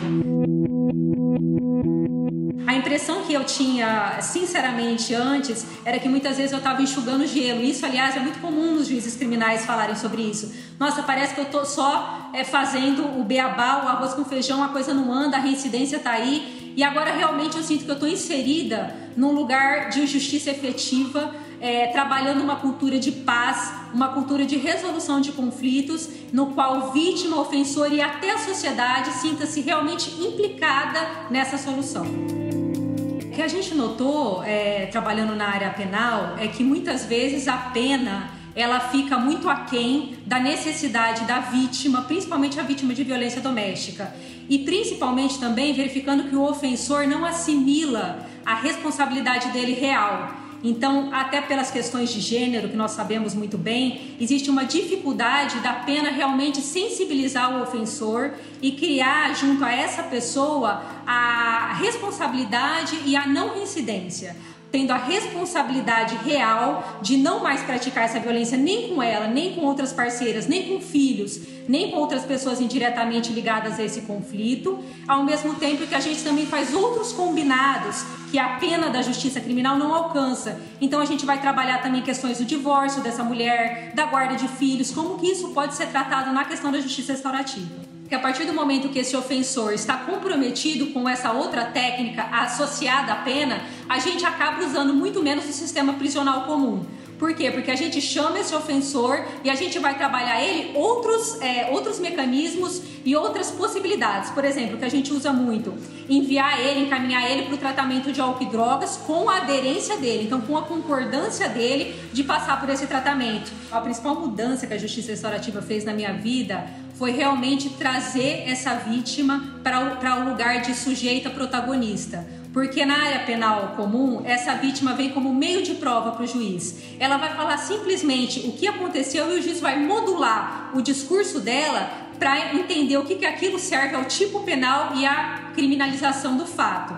A 2.67 2.75
impressão 2.75 3.23
que 3.23 3.34
eu 3.34 3.43
tinha, 3.43 4.19
sinceramente, 4.21 5.13
antes, 5.13 5.65
era 5.84 5.99
que 5.99 6.08
muitas 6.08 6.38
vezes 6.38 6.51
eu 6.51 6.60
estava 6.60 6.82
enxugando 6.82 7.25
gelo. 7.27 7.62
Isso, 7.62 7.86
aliás, 7.86 8.15
é 8.15 8.19
muito 8.19 8.39
comum 8.39 8.75
nos 8.75 8.88
juízes 8.88 9.15
criminais 9.15 9.65
falarem 9.65 9.95
sobre 9.95 10.21
isso. 10.21 10.54
Nossa, 10.80 11.04
parece 11.04 11.34
que 11.34 11.41
eu 11.41 11.45
estou 11.45 11.65
só 11.65 12.30
é, 12.34 12.43
fazendo 12.43 13.19
o 13.19 13.23
beabá, 13.23 13.84
o 13.84 13.88
arroz 13.88 14.13
com 14.13 14.23
feijão, 14.23 14.63
a 14.63 14.69
coisa 14.69 14.93
não 14.93 15.12
anda, 15.12 15.38
a 15.38 15.39
reincidência 15.39 15.97
está 15.97 16.12
aí 16.12 16.61
e 16.75 16.84
agora 16.84 17.12
realmente 17.12 17.57
eu 17.57 17.63
sinto 17.63 17.86
que 17.86 17.91
eu 17.91 17.95
estou 17.95 18.10
inserida 18.10 18.95
num 19.15 19.34
lugar 19.34 19.89
de 19.89 20.07
justiça 20.07 20.51
efetiva, 20.51 21.34
é, 21.60 21.88
trabalhando 21.88 22.41
uma 22.41 22.55
cultura 22.55 22.97
de 22.97 23.12
paz, 23.12 23.71
uma 23.93 24.10
cultura 24.10 24.45
de 24.45 24.57
resolução 24.57 25.21
de 25.21 25.31
conflitos, 25.31 26.10
no 26.34 26.47
qual 26.47 26.91
vítima, 26.91 27.39
ofensor 27.39 27.93
e 27.93 28.01
até 28.01 28.31
a 28.31 28.38
sociedade 28.38 29.12
sinta-se 29.13 29.62
realmente 29.62 30.10
implicada 30.21 30.99
nessa 31.29 31.57
solução. 31.57 32.05
O 32.05 33.34
que 33.34 33.41
a 33.41 33.47
gente 33.47 33.75
notou 33.75 34.43
é, 34.43 34.88
trabalhando 34.88 35.36
na 35.36 35.47
área 35.47 35.69
penal 35.69 36.36
é 36.39 36.47
que 36.47 36.63
muitas 36.63 37.05
vezes 37.05 37.47
a 37.47 37.57
pena 37.57 38.31
ela 38.55 38.79
fica 38.79 39.17
muito 39.17 39.49
aquém 39.49 40.17
da 40.25 40.39
necessidade 40.39 41.25
da 41.25 41.39
vítima, 41.39 42.01
principalmente 42.01 42.60
a 42.60 42.63
vítima 42.63 42.93
de 42.93 43.03
violência 43.03 43.41
doméstica. 43.41 44.13
E 44.51 44.59
principalmente 44.59 45.39
também 45.39 45.71
verificando 45.71 46.25
que 46.25 46.35
o 46.35 46.43
ofensor 46.43 47.07
não 47.07 47.23
assimila 47.23 48.27
a 48.45 48.53
responsabilidade 48.53 49.47
dele 49.53 49.71
real. 49.71 50.29
Então, 50.61 51.09
até 51.13 51.39
pelas 51.39 51.71
questões 51.71 52.11
de 52.11 52.19
gênero, 52.19 52.67
que 52.67 52.75
nós 52.75 52.91
sabemos 52.91 53.33
muito 53.33 53.57
bem, 53.57 54.17
existe 54.19 54.49
uma 54.49 54.65
dificuldade 54.65 55.61
da 55.61 55.71
pena 55.71 56.09
realmente 56.09 56.59
sensibilizar 56.59 57.57
o 57.57 57.63
ofensor 57.63 58.33
e 58.61 58.73
criar 58.73 59.33
junto 59.37 59.63
a 59.63 59.71
essa 59.71 60.03
pessoa 60.03 60.83
a 61.07 61.73
responsabilidade 61.75 62.99
e 63.05 63.15
a 63.15 63.25
não 63.25 63.53
reincidência 63.53 64.35
tendo 64.71 64.91
a 64.91 64.97
responsabilidade 64.97 66.15
real 66.23 66.99
de 67.01 67.17
não 67.17 67.43
mais 67.43 67.62
praticar 67.62 68.05
essa 68.05 68.19
violência 68.19 68.57
nem 68.57 68.89
com 68.89 69.03
ela, 69.03 69.27
nem 69.27 69.53
com 69.53 69.62
outras 69.62 69.91
parceiras, 69.91 70.47
nem 70.47 70.69
com 70.69 70.79
filhos, 70.79 71.41
nem 71.67 71.91
com 71.91 71.97
outras 71.97 72.23
pessoas 72.23 72.62
indiretamente 72.62 73.34
ligadas 73.34 73.79
a 73.79 73.84
esse 73.84 74.01
conflito, 74.01 74.79
ao 75.07 75.23
mesmo 75.23 75.55
tempo 75.55 75.86
que 75.86 75.95
a 75.95 75.99
gente 75.99 76.23
também 76.23 76.45
faz 76.45 76.73
outros 76.73 77.12
combinados 77.12 78.03
que 78.31 78.39
a 78.39 78.57
pena 78.60 78.89
da 78.89 79.01
justiça 79.01 79.41
criminal 79.41 79.77
não 79.77 79.93
alcança. 79.93 80.62
Então 80.79 81.01
a 81.01 81.05
gente 81.05 81.25
vai 81.25 81.41
trabalhar 81.41 81.81
também 81.81 82.01
questões 82.01 82.38
do 82.38 82.45
divórcio 82.45 83.01
dessa 83.01 83.23
mulher, 83.23 83.91
da 83.93 84.05
guarda 84.05 84.36
de 84.36 84.47
filhos, 84.47 84.91
como 84.91 85.19
que 85.19 85.27
isso 85.27 85.49
pode 85.49 85.75
ser 85.75 85.88
tratado 85.88 86.31
na 86.31 86.45
questão 86.45 86.71
da 86.71 86.79
justiça 86.79 87.12
restaurativa 87.12 87.90
que 88.12 88.15
a 88.15 88.19
partir 88.19 88.43
do 88.43 88.54
momento 88.54 88.89
que 88.89 89.00
esse 89.00 89.15
ofensor 89.15 89.71
está 89.71 89.95
comprometido 89.95 90.88
com 90.88 91.08
essa 91.08 91.32
outra 91.32 91.63
técnica 91.63 92.24
associada 92.24 93.13
à 93.13 93.15
pena, 93.15 93.62
a 93.88 94.00
gente 94.00 94.26
acaba 94.26 94.65
usando 94.65 94.93
muito 94.93 95.24
menos 95.24 95.47
o 95.47 95.54
sistema 95.54 95.93
prisional 95.93 96.41
comum. 96.41 96.84
Por 97.17 97.34
quê? 97.34 97.50
Porque 97.52 97.71
a 97.71 97.76
gente 97.76 98.02
chama 98.02 98.39
esse 98.39 98.54
ofensor 98.54 99.24
e 99.43 99.50
a 99.50 99.56
gente 99.56 99.80
vai 99.80 99.95
trabalhar 99.95 100.43
ele 100.43 100.76
outros, 100.76 101.39
é, 101.39 101.69
outros 101.71 102.00
mecanismos 102.00 102.82
e 103.06 103.15
outras 103.15 103.52
possibilidades. 103.52 104.32
Por 104.32 104.43
exemplo, 104.43 104.78
que 104.78 104.84
a 104.84 104.89
gente 104.89 105.13
usa 105.13 105.32
muito, 105.32 105.74
enviar 106.10 106.60
ele, 106.60 106.88
encaminhar 106.88 107.30
ele 107.32 107.43
para 107.43 107.54
o 107.54 107.58
tratamento 107.58 108.12
de 108.12 108.19
álcool 108.19 108.43
e 108.43 108.47
drogas 108.47 108.97
com 108.97 109.30
a 109.30 109.38
aderência 109.38 109.97
dele, 109.97 110.24
então 110.24 110.41
com 110.41 110.58
a 110.58 110.63
concordância 110.63 111.47
dele 111.47 111.95
de 112.12 112.24
passar 112.24 112.60
por 112.60 112.69
esse 112.69 112.88
tratamento. 112.88 113.52
A 113.71 113.80
principal 113.80 114.15
mudança 114.15 114.67
que 114.67 114.74
a 114.74 114.78
Justiça 114.78 115.12
Restaurativa 115.12 115.62
fez 115.62 115.86
na 115.86 115.93
minha 115.93 116.13
vida 116.13 116.67
foi 117.01 117.09
realmente 117.09 117.67
trazer 117.67 118.43
essa 118.47 118.75
vítima 118.75 119.55
para 119.63 120.19
o 120.19 120.29
lugar 120.29 120.61
de 120.61 120.75
sujeita 120.75 121.31
protagonista 121.31 122.23
porque 122.53 122.85
na 122.85 122.95
área 122.95 123.25
penal 123.25 123.73
comum, 123.75 124.21
essa 124.23 124.53
vítima 124.55 124.93
vem 124.93 125.09
como 125.09 125.33
meio 125.33 125.63
de 125.63 125.75
prova 125.75 126.11
para 126.11 126.23
o 126.23 126.27
juiz. 126.27 126.75
Ela 126.99 127.15
vai 127.15 127.33
falar 127.33 127.57
simplesmente 127.57 128.41
o 128.41 128.51
que 128.51 128.67
aconteceu 128.67 129.33
e 129.33 129.39
o 129.39 129.41
juiz 129.41 129.61
vai 129.61 129.79
modular 129.79 130.69
o 130.73 130.81
discurso 130.81 131.39
dela 131.39 131.89
para 132.19 132.53
entender 132.53 132.97
o 132.97 133.05
que, 133.05 133.15
que 133.15 133.25
aquilo 133.25 133.57
serve 133.57 133.95
ao 133.95 134.03
tipo 134.03 134.41
penal 134.41 134.91
e 134.97 135.05
à 135.05 135.51
criminalização 135.55 136.35
do 136.35 136.45
fato. 136.45 136.93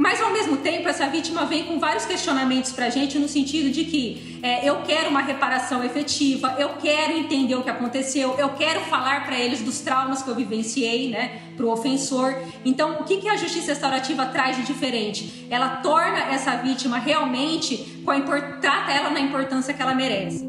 Mas 0.00 0.18
ao 0.18 0.32
mesmo 0.32 0.56
tempo, 0.56 0.88
essa 0.88 1.06
vítima 1.08 1.44
vem 1.44 1.66
com 1.66 1.78
vários 1.78 2.06
questionamentos 2.06 2.72
para 2.72 2.86
a 2.86 2.88
gente 2.88 3.18
no 3.18 3.28
sentido 3.28 3.70
de 3.70 3.84
que 3.84 4.40
é, 4.42 4.66
eu 4.66 4.76
quero 4.76 5.10
uma 5.10 5.20
reparação 5.20 5.84
efetiva, 5.84 6.56
eu 6.58 6.70
quero 6.80 7.12
entender 7.18 7.54
o 7.54 7.62
que 7.62 7.68
aconteceu, 7.68 8.34
eu 8.38 8.48
quero 8.54 8.80
falar 8.86 9.26
para 9.26 9.38
eles 9.38 9.60
dos 9.60 9.80
traumas 9.80 10.22
que 10.22 10.30
eu 10.30 10.34
vivenciei, 10.34 11.10
né, 11.10 11.42
para 11.54 11.66
o 11.66 11.70
ofensor. 11.70 12.34
Então, 12.64 13.02
o 13.02 13.04
que, 13.04 13.18
que 13.18 13.28
a 13.28 13.36
justiça 13.36 13.72
restaurativa 13.72 14.24
traz 14.24 14.56
de 14.56 14.62
diferente? 14.62 15.46
Ela 15.50 15.76
torna 15.82 16.32
essa 16.32 16.56
vítima 16.56 16.98
realmente, 16.98 18.00
com 18.02 18.10
a 18.10 18.20
trata 18.58 18.90
ela 18.92 19.10
na 19.10 19.20
importância 19.20 19.74
que 19.74 19.82
ela 19.82 19.94
merece. 19.94 20.48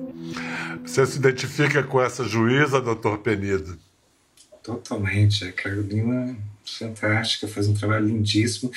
Você 0.85 1.05
se 1.05 1.17
identifica 1.17 1.83
com 1.83 2.01
essa 2.01 2.23
juíza, 2.23 2.79
doutor 2.79 3.17
Penido? 3.17 3.77
Totalmente. 4.63 5.43
A 5.43 5.51
Carolina 5.51 6.37
fantástica, 6.77 7.47
faz 7.47 7.67
um 7.67 7.73
trabalho 7.73 8.07
lindíssimo. 8.07 8.71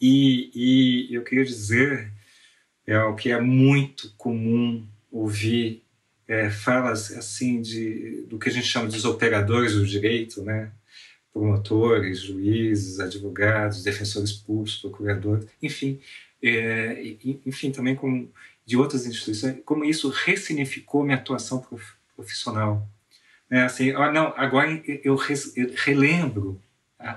E, 0.00 0.50
e 0.54 1.14
eu 1.14 1.22
queria 1.22 1.44
dizer 1.44 2.12
é 2.86 2.98
o 2.98 3.14
que 3.14 3.30
é 3.30 3.40
muito 3.40 4.12
comum 4.16 4.86
ouvir 5.10 5.82
é, 6.28 6.50
falas 6.50 7.10
assim 7.12 7.62
de 7.62 8.26
do 8.28 8.38
que 8.38 8.48
a 8.48 8.52
gente 8.52 8.66
chama 8.66 8.88
de 8.88 9.06
operadores 9.06 9.74
do 9.74 9.86
direito, 9.86 10.42
né? 10.42 10.70
promotores, 11.34 12.20
juízes, 12.20 13.00
advogados, 13.00 13.82
defensores 13.82 14.32
públicos, 14.32 14.76
procuradores, 14.76 15.48
enfim, 15.60 16.00
é, 16.40 17.16
enfim 17.44 17.72
também 17.72 17.96
como 17.96 18.30
de 18.64 18.76
outras 18.76 19.04
instituições, 19.04 19.56
como 19.64 19.84
isso 19.84 20.08
ressignificou 20.08 21.02
minha 21.02 21.16
atuação 21.16 21.66
profissional. 22.14 22.88
É 23.50 23.62
assim, 23.62 23.92
não, 23.92 24.32
agora 24.36 24.80
eu, 25.02 25.16
relembro 25.16 26.60
ah, 26.60 26.73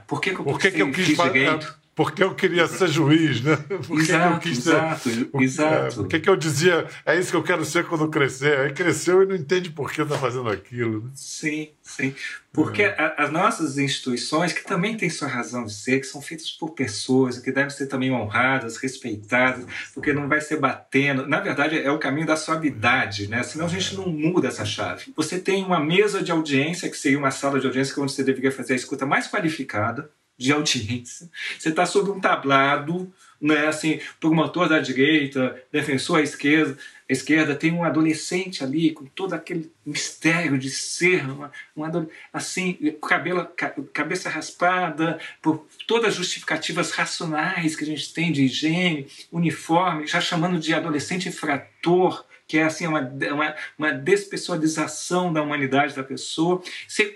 por 0.07 0.21
que, 0.21 0.33
que 0.33 0.39
eu, 0.39 0.43
Por 0.43 0.59
que, 0.59 0.71
que 0.71 0.81
eu 0.81 0.91
quis 0.91 1.17
direito? 1.17 1.79
Porque 1.97 2.23
eu 2.23 2.35
queria 2.35 2.67
ser 2.67 2.89
juiz, 2.89 3.41
né? 3.41 3.57
Por 3.87 3.99
exato, 3.99 4.35
eu 4.35 4.39
quis 4.39 4.59
exato, 4.59 5.09
ser... 5.09 5.29
exato. 5.41 5.95
Por 5.95 6.07
que, 6.07 6.19
que 6.19 6.29
eu 6.29 6.35
dizia, 6.35 6.85
é 7.03 7.17
isso 7.17 7.31
que 7.31 7.35
eu 7.35 7.41
quero 7.41 7.65
ser 7.65 7.85
quando 7.85 8.07
crescer? 8.07 8.59
Aí 8.59 8.71
cresceu 8.71 9.23
e 9.23 9.25
não 9.25 9.35
entende 9.35 9.71
por 9.71 9.91
que 9.91 10.03
está 10.03 10.15
fazendo 10.15 10.47
aquilo. 10.47 11.05
Né? 11.05 11.09
Sim, 11.15 11.69
sim. 11.81 12.13
Porque 12.53 12.83
é. 12.83 12.95
a, 13.01 13.23
as 13.23 13.31
nossas 13.31 13.79
instituições, 13.79 14.53
que 14.53 14.63
também 14.63 14.95
têm 14.95 15.09
sua 15.09 15.27
razão 15.27 15.65
de 15.65 15.73
ser, 15.73 15.99
que 15.99 16.05
são 16.05 16.21
feitas 16.21 16.51
por 16.51 16.73
pessoas, 16.73 17.39
que 17.39 17.51
devem 17.51 17.71
ser 17.71 17.87
também 17.87 18.11
honradas, 18.11 18.77
respeitadas, 18.77 19.65
porque 19.95 20.13
não 20.13 20.27
vai 20.27 20.39
ser 20.39 20.59
batendo. 20.59 21.27
Na 21.27 21.39
verdade, 21.39 21.79
é 21.79 21.89
o 21.89 21.97
caminho 21.97 22.27
da 22.27 22.35
suavidade, 22.35 23.27
né? 23.27 23.41
Senão 23.41 23.65
a 23.65 23.69
gente 23.69 23.95
não 23.95 24.07
muda 24.07 24.49
essa 24.49 24.65
chave. 24.65 25.11
Você 25.15 25.39
tem 25.39 25.65
uma 25.65 25.79
mesa 25.79 26.21
de 26.21 26.31
audiência, 26.31 26.91
que 26.91 26.97
seria 26.97 27.17
uma 27.17 27.31
sala 27.31 27.59
de 27.59 27.65
audiência, 27.65 27.91
que 27.91 27.99
é 27.99 28.03
onde 28.03 28.11
você 28.11 28.23
deveria 28.23 28.51
fazer 28.51 28.73
a 28.73 28.75
escuta 28.75 29.03
mais 29.03 29.27
qualificada 29.27 30.07
de 30.37 30.51
audiência. 30.51 31.29
Você 31.57 31.69
está 31.69 31.85
sob 31.85 32.11
um 32.11 32.19
tablado, 32.19 33.11
né, 33.41 33.67
assim, 33.67 33.99
promotor 34.19 34.67
da 34.67 34.79
direita, 34.79 35.61
defensor 35.71 36.19
à 36.19 36.23
esquerda, 36.23 36.77
à 37.09 37.13
esquerda 37.13 37.55
tem 37.55 37.71
um 37.71 37.83
adolescente 37.83 38.63
ali 38.63 38.91
com 38.91 39.05
todo 39.05 39.33
aquele 39.33 39.71
mistério 39.85 40.57
de 40.57 40.69
ser, 40.69 41.23
uma, 41.23 41.51
uma 41.75 42.07
assim, 42.33 42.73
cabelo, 43.07 43.45
cabeça 43.93 44.29
raspada, 44.29 45.19
por 45.41 45.65
todas 45.87 46.09
as 46.09 46.15
justificativas 46.15 46.91
racionais 46.91 47.75
que 47.75 47.83
a 47.83 47.87
gente 47.87 48.13
tem 48.13 48.31
de 48.31 48.43
higiene, 48.43 49.07
uniforme, 49.31 50.05
já 50.05 50.19
chamando 50.19 50.59
de 50.59 50.73
adolescente 50.73 51.29
infrator, 51.29 52.25
que 52.47 52.57
é 52.57 52.63
assim 52.63 52.87
uma, 52.87 53.01
uma, 53.01 53.55
uma 53.77 53.91
despessoalização 53.91 55.33
da 55.33 55.41
humanidade 55.41 55.93
da 55.93 56.03
pessoa. 56.03 56.61
Você, 56.87 57.13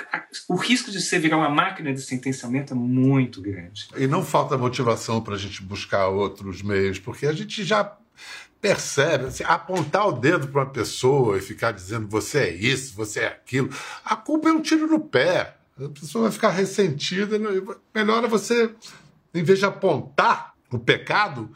o 0.47 0.55
risco 0.55 0.91
de 0.91 1.01
você 1.01 1.17
virar 1.17 1.37
uma 1.37 1.49
máquina 1.49 1.93
de 1.93 2.01
sentenciamento 2.01 2.73
é 2.73 2.75
muito 2.75 3.41
grande. 3.41 3.87
E 3.95 4.05
não 4.07 4.25
falta 4.25 4.57
motivação 4.57 5.21
para 5.21 5.35
a 5.35 5.37
gente 5.37 5.63
buscar 5.63 6.09
outros 6.09 6.61
meios, 6.61 6.99
porque 6.99 7.25
a 7.25 7.33
gente 7.33 7.63
já 7.63 7.97
percebe, 8.59 9.25
assim, 9.25 9.43
apontar 9.45 10.07
o 10.07 10.11
dedo 10.11 10.47
para 10.49 10.61
uma 10.61 10.69
pessoa 10.69 11.37
e 11.37 11.41
ficar 11.41 11.71
dizendo 11.71 12.07
você 12.07 12.39
é 12.39 12.53
isso, 12.53 12.93
você 12.93 13.21
é 13.21 13.27
aquilo, 13.27 13.69
a 14.05 14.15
culpa 14.15 14.49
é 14.49 14.51
um 14.51 14.61
tiro 14.61 14.85
no 14.85 14.99
pé. 14.99 15.55
A 15.79 15.89
pessoa 15.89 16.23
vai 16.23 16.31
ficar 16.31 16.49
ressentida. 16.49 17.39
Melhor 17.95 18.23
é 18.23 18.27
você, 18.27 18.69
em 19.33 19.41
vez 19.41 19.57
de 19.57 19.65
apontar 19.65 20.53
o 20.69 20.77
pecado, 20.77 21.49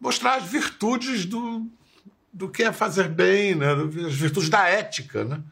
mostrar 0.00 0.36
as 0.36 0.44
virtudes 0.44 1.24
do, 1.26 1.70
do 2.38 2.48
que 2.48 2.62
é 2.62 2.72
fazer 2.72 3.08
bem, 3.08 3.56
né? 3.56 3.72
as 4.06 4.14
virtudes 4.14 4.48
da 4.48 4.68
ética. 4.68 5.24
Né? 5.24 5.42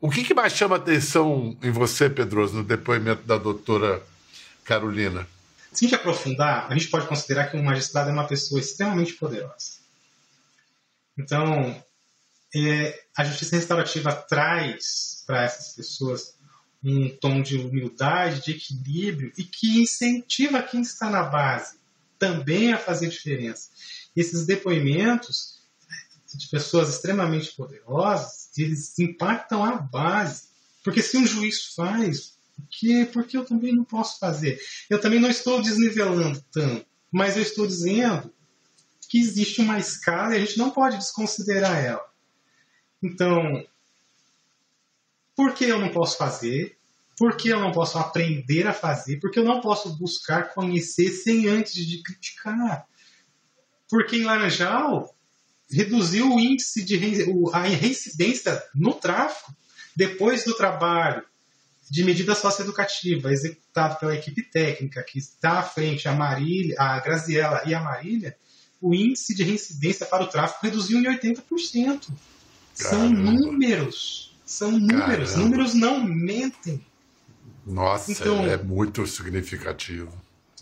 O 0.00 0.10
que, 0.10 0.24
que 0.24 0.34
mais 0.34 0.52
chama 0.52 0.74
atenção 0.74 1.56
em 1.62 1.70
você, 1.70 2.10
Pedroso, 2.10 2.56
no 2.56 2.64
depoimento 2.64 3.22
da 3.22 3.38
doutora 3.38 4.02
Carolina? 4.64 5.26
Se 5.72 5.84
a 5.84 5.88
gente 5.88 5.94
aprofundar, 5.94 6.66
a 6.68 6.76
gente 6.76 6.88
pode 6.88 7.06
considerar 7.06 7.46
que 7.46 7.56
um 7.56 7.62
magistrado 7.62 8.10
é 8.10 8.12
uma 8.12 8.26
pessoa 8.26 8.60
extremamente 8.60 9.12
poderosa. 9.12 9.78
Então, 11.16 11.80
é, 12.52 13.00
a 13.16 13.24
justiça 13.24 13.54
restaurativa 13.54 14.12
traz 14.12 15.22
para 15.24 15.44
essas 15.44 15.74
pessoas 15.74 16.34
um 16.82 17.08
tom 17.08 17.40
de 17.42 17.56
humildade, 17.56 18.42
de 18.42 18.52
equilíbrio 18.52 19.32
e 19.38 19.44
que 19.44 19.82
incentiva 19.82 20.62
quem 20.62 20.80
está 20.80 21.08
na 21.08 21.22
base 21.22 21.76
também 22.18 22.72
a 22.72 22.78
fazer 22.78 23.08
diferença. 23.08 23.68
Esses 24.16 24.44
depoimentos 24.46 25.57
de 26.38 26.48
pessoas 26.48 26.88
extremamente 26.88 27.54
poderosas, 27.54 28.48
eles 28.56 28.96
impactam 28.98 29.64
a 29.64 29.72
base. 29.76 30.44
Porque 30.84 31.02
se 31.02 31.18
um 31.18 31.26
juiz 31.26 31.74
faz, 31.74 32.38
por 32.54 32.66
que, 32.70 33.04
por 33.06 33.26
que 33.26 33.36
eu 33.36 33.44
também 33.44 33.74
não 33.74 33.84
posso 33.84 34.18
fazer? 34.18 34.60
Eu 34.88 35.00
também 35.00 35.18
não 35.18 35.28
estou 35.28 35.60
desnivelando 35.60 36.42
tanto, 36.52 36.86
mas 37.10 37.36
eu 37.36 37.42
estou 37.42 37.66
dizendo 37.66 38.32
que 39.08 39.18
existe 39.18 39.60
uma 39.60 39.78
escala 39.78 40.34
e 40.34 40.36
a 40.36 40.40
gente 40.40 40.58
não 40.58 40.70
pode 40.70 40.96
desconsiderar 40.96 41.84
ela. 41.84 42.06
Então, 43.02 43.66
por 45.34 45.54
que 45.54 45.64
eu 45.64 45.80
não 45.80 45.90
posso 45.90 46.16
fazer? 46.16 46.76
Por 47.16 47.36
que 47.36 47.48
eu 47.48 47.58
não 47.58 47.72
posso 47.72 47.98
aprender 47.98 48.66
a 48.68 48.72
fazer? 48.72 49.18
Por 49.18 49.30
que 49.30 49.40
eu 49.40 49.44
não 49.44 49.60
posso 49.60 49.96
buscar 49.96 50.54
conhecer 50.54 51.10
sem 51.10 51.48
antes 51.48 51.74
de 51.84 52.00
criticar? 52.00 52.86
Porque 53.88 54.16
em 54.16 54.24
Laranjal 54.24 55.12
reduziu 55.70 56.34
o 56.34 56.40
índice 56.40 56.84
de 56.84 56.96
a 57.52 57.60
reincidência 57.60 58.62
no 58.74 58.94
tráfico 58.94 59.54
depois 59.94 60.44
do 60.44 60.54
trabalho 60.54 61.22
de 61.90 62.04
medida 62.04 62.34
socioeducativa 62.34 63.32
executado 63.32 63.98
pela 63.98 64.14
equipe 64.14 64.42
técnica 64.42 65.02
que 65.02 65.18
está 65.18 65.60
à 65.60 65.62
frente, 65.62 66.08
a 66.08 66.12
Marília, 66.12 66.76
a 66.78 67.00
Graziela 67.00 67.62
e 67.66 67.74
a 67.74 67.80
Marília, 67.80 68.36
o 68.80 68.94
índice 68.94 69.34
de 69.34 69.42
reincidência 69.42 70.06
para 70.06 70.22
o 70.22 70.26
tráfico 70.26 70.60
reduziu 70.62 70.98
em 70.98 71.04
80%. 71.04 72.08
São 72.74 73.08
números. 73.08 74.36
São 74.44 74.70
números. 74.70 75.30
Caramba. 75.30 75.36
Números 75.36 75.74
não 75.74 76.00
mentem. 76.04 76.84
Nossa, 77.66 78.12
então, 78.12 78.46
é 78.46 78.56
muito 78.56 79.06
significativo. 79.06 80.12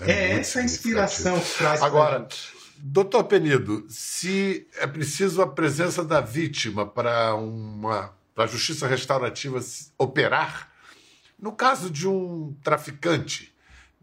É, 0.01 0.11
é 0.11 0.29
muito 0.29 0.41
essa 0.41 0.61
a 0.61 0.65
inspiração 0.65 1.41
que 1.41 1.59
traz. 1.59 1.83
Agora, 1.83 2.27
doutor 2.79 3.25
Penido, 3.25 3.87
se 3.89 4.67
é 4.79 4.87
preciso 4.87 5.43
a 5.43 5.47
presença 5.47 6.05
da 6.05 6.21
vítima 6.21 6.87
para 6.87 7.35
uma 7.35 8.15
para 8.35 8.45
a 8.45 8.47
justiça 8.47 8.87
restaurativa 8.87 9.59
operar, 9.97 10.71
no 11.39 11.53
caso 11.53 11.89
de 11.89 12.07
um 12.07 12.55
traficante 12.63 13.55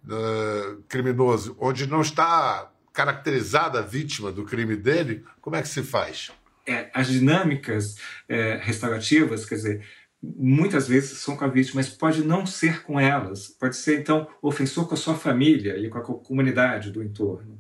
uh, 0.05 0.81
criminoso, 0.87 1.55
onde 1.59 1.85
não 1.85 2.01
está 2.01 2.71
caracterizada 2.91 3.77
a 3.77 3.83
vítima 3.83 4.31
do 4.31 4.43
crime 4.43 4.75
dele, 4.75 5.23
como 5.39 5.55
é 5.55 5.61
que 5.61 5.67
se 5.67 5.83
faz? 5.83 6.31
É, 6.65 6.89
as 6.95 7.07
dinâmicas 7.07 7.97
é, 8.27 8.57
restaurativas, 8.57 9.45
quer 9.45 9.55
dizer, 9.55 9.85
muitas 10.21 10.87
vezes 10.87 11.19
são 11.19 11.35
com 11.35 11.43
a 11.45 11.49
vítima, 11.49 11.75
mas 11.75 11.89
pode 11.89 12.23
não 12.23 12.45
ser 12.45 12.83
com 12.83 12.99
elas. 12.99 13.49
Pode 13.49 13.75
ser, 13.75 13.99
então, 13.99 14.27
ofensor 14.41 14.87
com 14.87 14.93
a 14.93 14.97
sua 14.97 15.15
família 15.15 15.77
e 15.77 15.89
com 15.89 15.97
a 15.97 16.01
comunidade 16.01 16.91
do 16.91 17.03
entorno. 17.03 17.59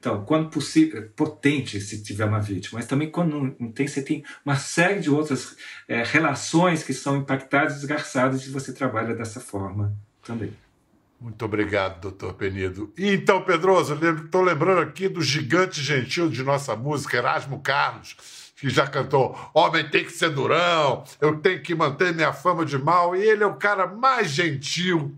Então, 0.00 0.24
quando 0.24 0.48
possível, 0.48 1.10
potente 1.14 1.78
se 1.78 2.02
tiver 2.02 2.24
uma 2.24 2.40
vítima, 2.40 2.78
mas 2.78 2.88
também 2.88 3.10
quando 3.10 3.54
não 3.60 3.70
tem, 3.70 3.86
você 3.86 4.00
tem 4.00 4.24
uma 4.44 4.56
série 4.56 4.98
de 4.98 5.10
outras 5.10 5.54
é, 5.86 6.02
relações 6.02 6.82
que 6.82 6.94
são 6.94 7.18
impactadas, 7.18 7.74
desgarçadas, 7.74 8.46
e 8.46 8.50
você 8.50 8.72
trabalha 8.72 9.14
dessa 9.14 9.40
forma 9.40 9.94
também. 10.24 10.54
Muito 11.20 11.44
obrigado, 11.44 12.00
doutor 12.00 12.32
Penido. 12.32 12.90
E 12.96 13.12
então, 13.12 13.42
Pedroso, 13.42 13.94
estou 13.94 14.40
lembrando 14.40 14.80
aqui 14.80 15.06
do 15.06 15.20
gigante 15.20 15.82
gentil 15.82 16.30
de 16.30 16.42
nossa 16.42 16.74
música, 16.74 17.18
Erasmo 17.18 17.60
Carlos, 17.60 18.16
que 18.56 18.70
já 18.70 18.86
cantou 18.86 19.38
Homem 19.52 19.86
tem 19.90 20.02
que 20.02 20.12
ser 20.12 20.30
durão, 20.30 21.04
eu 21.20 21.36
tenho 21.36 21.60
que 21.60 21.74
manter 21.74 22.14
minha 22.14 22.32
fama 22.32 22.64
de 22.64 22.78
mal, 22.78 23.14
e 23.14 23.20
ele 23.20 23.42
é 23.42 23.46
o 23.46 23.56
cara 23.56 23.86
mais 23.86 24.30
gentil 24.30 25.14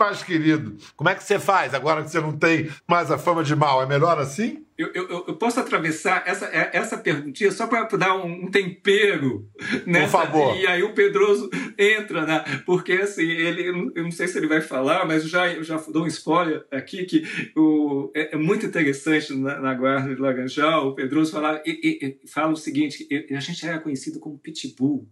mais 0.00 0.22
querido. 0.22 0.76
Como 0.96 1.10
é 1.10 1.14
que 1.14 1.22
você 1.22 1.38
faz 1.38 1.74
agora 1.74 2.02
que 2.02 2.10
você 2.10 2.20
não 2.20 2.36
tem 2.36 2.70
mais 2.88 3.10
a 3.10 3.18
fama 3.18 3.44
de 3.44 3.54
mal? 3.54 3.82
É 3.82 3.86
melhor 3.86 4.18
assim? 4.18 4.64
Eu, 4.78 4.90
eu, 4.94 5.08
eu 5.28 5.36
posso 5.36 5.60
atravessar 5.60 6.22
essa, 6.26 6.46
é, 6.46 6.70
essa 6.72 6.96
perguntinha 6.96 7.50
só 7.50 7.66
para 7.66 7.84
dar 7.98 8.16
um, 8.16 8.50
tempero 8.50 9.46
nessa. 9.86 10.16
Por 10.16 10.26
favor. 10.26 10.56
E 10.56 10.66
aí 10.66 10.82
o 10.82 10.94
Pedroso 10.94 11.50
entra, 11.76 12.24
né? 12.24 12.42
Porque 12.64 12.92
assim, 12.92 13.28
ele, 13.28 13.92
eu 13.94 14.02
não 14.02 14.10
sei 14.10 14.26
se 14.26 14.38
ele 14.38 14.46
vai 14.46 14.62
falar, 14.62 15.06
mas 15.06 15.24
eu 15.24 15.28
já, 15.28 15.52
eu 15.52 15.62
já 15.62 15.76
dou 15.76 16.04
um 16.04 16.06
spoiler 16.06 16.64
aqui 16.72 17.04
que 17.04 17.52
o, 17.54 18.10
é, 18.16 18.34
é 18.34 18.38
muito 18.38 18.64
interessante 18.64 19.34
na, 19.34 19.60
na, 19.60 19.74
Guarda 19.74 20.14
de 20.14 20.20
Laranjal, 20.20 20.88
o 20.88 20.94
Pedroso 20.94 21.32
fala, 21.32 21.62
e, 21.66 22.18
e, 22.24 22.26
fala 22.26 22.52
o 22.52 22.56
seguinte: 22.56 23.06
a 23.30 23.40
gente 23.40 23.66
era 23.66 23.78
conhecido 23.80 24.18
como 24.18 24.38
Pitbull, 24.38 25.06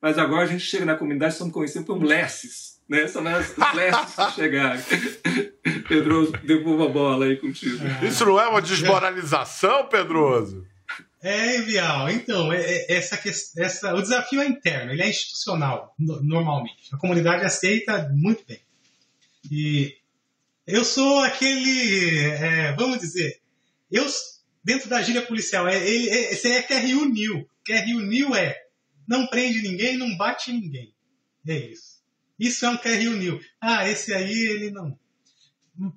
mas 0.00 0.16
agora 0.16 0.44
a 0.44 0.46
gente 0.46 0.64
chega 0.64 0.86
na 0.86 0.96
comunidade 0.96 1.34
e 1.34 1.36
somos 1.36 1.52
conhecidos 1.52 1.86
como 1.86 2.06
Lesses 2.06 2.79
né? 2.90 3.06
São 3.06 3.26
as 3.26 3.46
flashes 3.46 4.14
que 4.14 4.32
chegaram. 4.34 4.82
Pedroso, 5.88 6.32
devolva 6.44 6.86
a 6.86 6.88
bola 6.88 7.26
aí 7.26 7.36
contigo. 7.36 7.78
É. 8.02 8.06
Isso 8.06 8.24
não 8.26 8.40
é 8.40 8.48
uma 8.48 8.60
desmoralização, 8.60 9.86
Pedroso? 9.86 10.66
É, 11.22 11.60
Vial. 11.60 12.10
Então, 12.10 12.52
é, 12.52 12.60
é, 12.60 12.96
essa, 12.96 13.20
essa, 13.58 13.94
o 13.94 14.02
desafio 14.02 14.40
é 14.40 14.46
interno, 14.46 14.92
ele 14.92 15.02
é 15.02 15.08
institucional, 15.08 15.94
normalmente. 15.98 16.88
A 16.92 16.96
comunidade 16.96 17.44
aceita 17.44 18.10
muito 18.12 18.44
bem. 18.46 18.60
E 19.50 19.96
eu 20.66 20.84
sou 20.84 21.20
aquele, 21.20 22.18
é, 22.18 22.72
vamos 22.72 22.98
dizer, 22.98 23.40
eu 23.90 24.04
dentro 24.64 24.88
da 24.88 25.00
gíria 25.00 25.22
policial, 25.22 25.68
é, 25.68 25.76
é, 25.76 26.34
é, 26.34 26.48
é 26.48 26.62
QRU 26.62 27.06
New. 27.06 27.48
QRU 27.64 28.00
New 28.00 28.34
é 28.34 28.56
não 29.06 29.26
prende 29.26 29.62
ninguém, 29.62 29.96
não 29.96 30.16
bate 30.16 30.52
ninguém. 30.52 30.92
É 31.46 31.56
isso. 31.56 31.99
Isso 32.40 32.64
é 32.64 32.70
um 32.70 32.78
quer 32.78 32.98
reuniu. 32.98 33.38
Ah, 33.60 33.86
esse 33.86 34.14
aí 34.14 34.32
ele 34.32 34.70
não. 34.70 34.98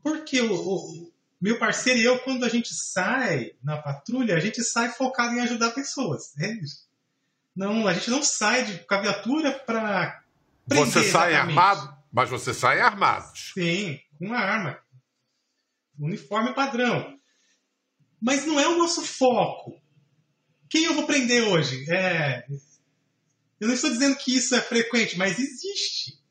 Porque 0.03 0.41
o, 0.41 0.53
o, 0.53 1.13
meu 1.39 1.57
parceiro 1.57 1.99
e 1.99 2.03
eu, 2.03 2.19
quando 2.19 2.43
a 2.43 2.49
gente 2.49 2.73
sai 2.73 3.53
na 3.63 3.77
patrulha, 3.77 4.35
a 4.35 4.39
gente 4.41 4.61
sai 4.61 4.89
focado 4.89 5.33
em 5.33 5.39
ajudar 5.39 5.71
pessoas. 5.71 6.37
É 6.37 6.51
isso. 6.51 6.85
Não, 7.55 7.87
a 7.87 7.93
gente 7.93 8.09
não 8.09 8.21
sai 8.21 8.65
de, 8.65 8.79
com 8.79 8.93
a 8.93 9.01
viatura 9.01 9.53
para. 9.53 10.21
Você 10.67 10.91
sai 10.91 11.31
exatamente. 11.31 11.35
armado, 11.35 11.97
mas 12.11 12.29
você 12.29 12.53
sai 12.53 12.81
armado. 12.81 13.31
Sim, 13.37 13.99
com 14.19 14.25
uma 14.25 14.39
arma. 14.39 14.77
Uniforme 15.97 16.53
padrão. 16.53 17.17
Mas 18.21 18.45
não 18.45 18.59
é 18.59 18.67
o 18.67 18.77
nosso 18.77 19.01
foco. 19.01 19.79
Quem 20.69 20.85
eu 20.85 20.95
vou 20.95 21.05
prender 21.05 21.43
hoje? 21.43 21.85
É, 21.89 22.45
eu 23.59 23.67
não 23.67 23.75
estou 23.75 23.89
dizendo 23.89 24.15
que 24.17 24.35
isso 24.35 24.55
é 24.55 24.61
frequente, 24.61 25.17
mas 25.17 25.39
existe. 25.39 26.22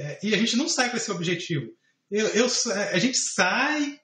É, 0.00 0.18
e 0.22 0.34
a 0.34 0.38
gente 0.38 0.56
não 0.56 0.66
sai 0.66 0.90
com 0.90 0.96
esse 0.96 1.10
objetivo. 1.10 1.70
Eu, 2.10 2.26
eu 2.28 2.46
a 2.92 2.98
gente 2.98 3.18
sai 3.18 4.00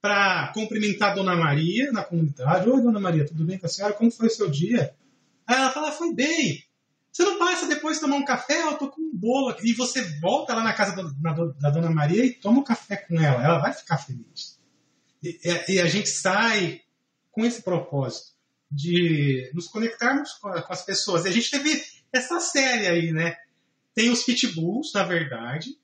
para 0.00 0.52
cumprimentar 0.54 1.10
a 1.10 1.14
Dona 1.14 1.34
Maria 1.34 1.90
na 1.90 2.04
comunidade. 2.04 2.70
Oi, 2.70 2.80
Dona 2.80 3.00
Maria, 3.00 3.26
tudo 3.26 3.44
bem 3.44 3.58
com 3.58 3.66
a 3.66 3.68
senhora? 3.68 3.92
Como 3.92 4.10
foi 4.10 4.28
o 4.28 4.30
seu 4.30 4.48
dia? 4.48 4.94
Aí 5.46 5.56
ela 5.56 5.72
fala, 5.72 5.90
foi 5.90 6.14
bem. 6.14 6.64
Você 7.12 7.24
não 7.24 7.38
passa 7.38 7.66
depois 7.66 7.98
tomar 7.98 8.16
um 8.16 8.24
café? 8.24 8.62
Eu 8.62 8.78
tô 8.78 8.88
com 8.88 9.02
um 9.02 9.10
bolo 9.12 9.48
aqui. 9.48 9.68
E 9.68 9.74
você 9.74 10.00
volta 10.20 10.54
lá 10.54 10.62
na 10.62 10.72
casa 10.72 10.94
da, 10.94 11.32
da 11.58 11.70
Dona 11.70 11.90
Maria 11.90 12.24
e 12.24 12.32
toma 12.32 12.60
um 12.60 12.64
café 12.64 12.96
com 12.96 13.20
ela. 13.20 13.44
Ela 13.44 13.58
vai 13.58 13.72
ficar 13.72 13.98
feliz. 13.98 14.60
E, 15.22 15.38
e 15.68 15.80
a 15.80 15.86
gente 15.86 16.08
sai 16.08 16.82
com 17.32 17.44
esse 17.44 17.62
propósito 17.62 18.30
de 18.70 19.50
nos 19.52 19.66
conectarmos 19.66 20.34
com, 20.34 20.50
com 20.52 20.72
as 20.72 20.84
pessoas. 20.84 21.24
E 21.24 21.28
a 21.28 21.32
gente 21.32 21.50
teve 21.50 21.82
essa 22.12 22.38
série 22.38 22.86
aí, 22.86 23.12
né? 23.12 23.36
Tem 24.00 24.08
os 24.08 24.22
pitbulls, 24.22 24.94
na 24.94 25.04
verdade, 25.04 25.76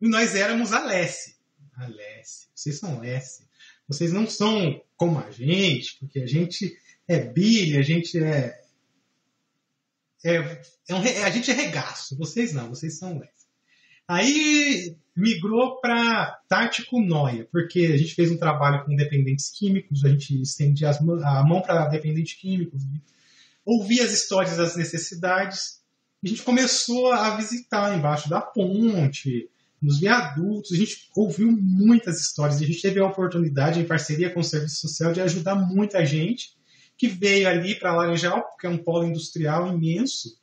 e 0.00 0.08
nós 0.08 0.36
éramos 0.36 0.72
a 0.72 0.84
Lessie. 0.84 1.34
A. 1.76 1.88
Vocês 2.54 2.78
são 2.78 3.00
Lessie. 3.00 3.44
Vocês 3.88 4.12
não 4.12 4.24
são 4.24 4.80
como 4.96 5.18
a 5.18 5.32
gente, 5.32 5.98
porque 5.98 6.20
a 6.20 6.26
gente 6.28 6.78
é 7.08 7.18
bilha, 7.18 7.80
a 7.80 7.82
gente 7.82 8.22
é. 8.22 8.56
é, 10.24 10.62
é 10.88 10.94
um, 10.94 11.24
a 11.24 11.30
gente 11.30 11.50
é 11.50 11.54
regaço. 11.54 12.16
Vocês 12.16 12.52
não, 12.52 12.68
vocês 12.68 13.00
são. 13.00 13.20
Aí 14.06 14.96
migrou 15.16 15.80
para 15.80 16.40
Tático 16.48 17.00
Noia, 17.00 17.48
porque 17.50 17.80
a 17.92 17.96
gente 17.96 18.14
fez 18.14 18.30
um 18.30 18.38
trabalho 18.38 18.84
com 18.84 18.94
dependentes 18.94 19.50
químicos, 19.50 20.04
a 20.04 20.08
gente 20.08 20.40
estendia 20.40 20.88
as, 20.88 21.00
a 21.00 21.42
mão 21.42 21.60
para 21.62 21.88
dependentes 21.88 22.34
químicos, 22.34 22.80
ouvia 23.64 24.04
as 24.04 24.12
histórias 24.12 24.56
das 24.56 24.76
necessidades 24.76 25.84
a 26.26 26.28
gente 26.28 26.42
começou 26.42 27.12
a 27.12 27.36
visitar 27.36 27.96
embaixo 27.96 28.28
da 28.28 28.40
ponte, 28.40 29.48
nos 29.80 30.00
viadutos, 30.00 30.72
a 30.72 30.76
gente 30.76 31.08
ouviu 31.14 31.52
muitas 31.52 32.20
histórias, 32.20 32.60
a 32.60 32.64
gente 32.64 32.82
teve 32.82 32.98
a 32.98 33.06
oportunidade, 33.06 33.78
em 33.78 33.86
parceria 33.86 34.30
com 34.30 34.40
o 34.40 34.44
Serviço 34.44 34.80
Social, 34.80 35.12
de 35.12 35.20
ajudar 35.20 35.54
muita 35.54 36.04
gente 36.04 36.56
que 36.98 37.06
veio 37.06 37.48
ali 37.48 37.78
para 37.78 37.94
Laranjal, 37.94 38.42
porque 38.42 38.66
é 38.66 38.70
um 38.70 38.78
polo 38.78 39.04
industrial 39.04 39.72
imenso, 39.72 40.36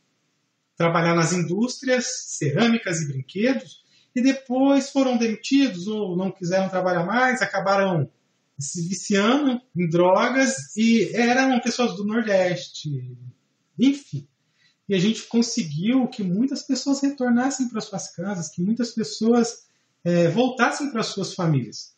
trabalhar 0.78 1.16
nas 1.16 1.34
indústrias 1.34 2.06
cerâmicas 2.28 3.02
e 3.02 3.08
brinquedos, 3.10 3.84
e 4.16 4.22
depois 4.22 4.90
foram 4.90 5.18
demitidos 5.18 5.88
ou 5.88 6.16
não 6.16 6.32
quiseram 6.32 6.70
trabalhar 6.70 7.06
mais, 7.06 7.42
acabaram 7.42 8.10
se 8.58 8.88
viciando 8.88 9.60
em 9.76 9.90
drogas 9.90 10.78
e 10.78 11.12
eram 11.14 11.60
pessoas 11.60 11.98
do 11.98 12.06
Nordeste, 12.06 13.18
enfim 13.78 14.26
e 14.88 14.96
a 14.96 15.00
gente 15.00 15.24
conseguiu 15.24 16.08
que 16.08 16.24
muitas 16.24 16.64
pessoas 16.64 17.02
retornassem 17.02 17.70
para 17.70 17.82
suas 17.82 18.14
casas, 18.14 18.50
que 18.50 18.62
muitas 18.62 18.92
pessoas 18.92 19.66
é, 20.04 20.28
voltassem 20.28 20.92
para 20.92 21.04
suas 21.04 21.34
famílias. 21.34 21.94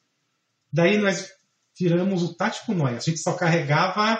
Daí 0.71 0.97
nós 0.97 1.29
tiramos 1.73 2.23
o 2.23 2.33
tático 2.33 2.73
nós, 2.73 2.97
a 2.97 2.99
gente 2.99 3.19
só 3.19 3.33
carregava. 3.33 4.19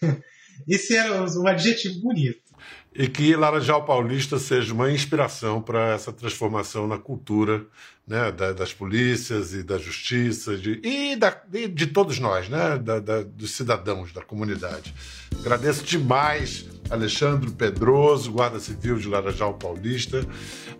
Esse 0.66 0.96
era 0.96 1.24
o 1.24 1.46
adjetivo 1.46 2.00
bonito. 2.00 2.48
E 2.92 3.06
que 3.06 3.36
Laranjal 3.36 3.84
Paulista 3.84 4.38
seja 4.38 4.74
uma 4.74 4.90
inspiração 4.90 5.62
para 5.62 5.94
essa 5.94 6.12
transformação 6.12 6.88
na 6.88 6.98
cultura 6.98 7.64
né, 8.06 8.32
das 8.32 8.72
polícias 8.72 9.52
e 9.52 9.62
da 9.62 9.78
justiça 9.78 10.56
de, 10.56 10.80
e, 10.82 11.14
da, 11.14 11.40
e 11.52 11.68
de 11.68 11.86
todos 11.86 12.18
nós, 12.18 12.48
né, 12.48 12.76
da, 12.78 12.98
da, 12.98 13.22
dos 13.22 13.52
cidadãos 13.52 14.12
da 14.12 14.22
comunidade. 14.22 14.92
Agradeço 15.38 15.84
demais 15.84 16.66
Alexandre 16.90 17.50
Pedroso, 17.50 18.32
Guarda 18.32 18.58
Civil 18.60 18.96
de 18.96 19.08
Laranjal 19.08 19.54
Paulista. 19.54 20.26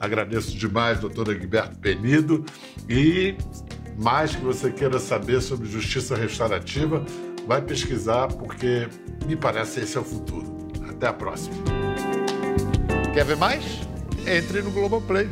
Agradeço 0.01 0.57
demais, 0.57 1.01
doutor 1.01 1.31
Egberto 1.31 1.79
Penido. 1.79 2.44
E 2.88 3.35
mais 3.99 4.35
que 4.35 4.42
você 4.42 4.71
queira 4.71 4.99
saber 4.99 5.40
sobre 5.40 5.68
justiça 5.68 6.14
restaurativa, 6.14 7.05
Vai 7.49 7.62
pesquisar 7.62 8.29
porque 8.29 8.87
me 9.27 9.35
parece 9.35 9.81
esse 9.81 9.97
é 9.97 10.01
o 10.01 10.05
futuro. 10.05 10.68
Até 10.87 11.07
a 11.07 11.14
próxima. 11.14 11.57
Quer 13.14 13.25
ver 13.25 13.38
mais? 13.38 13.64
Entre 14.27 14.61
no 14.61 14.71
Globoplay. 14.71 15.27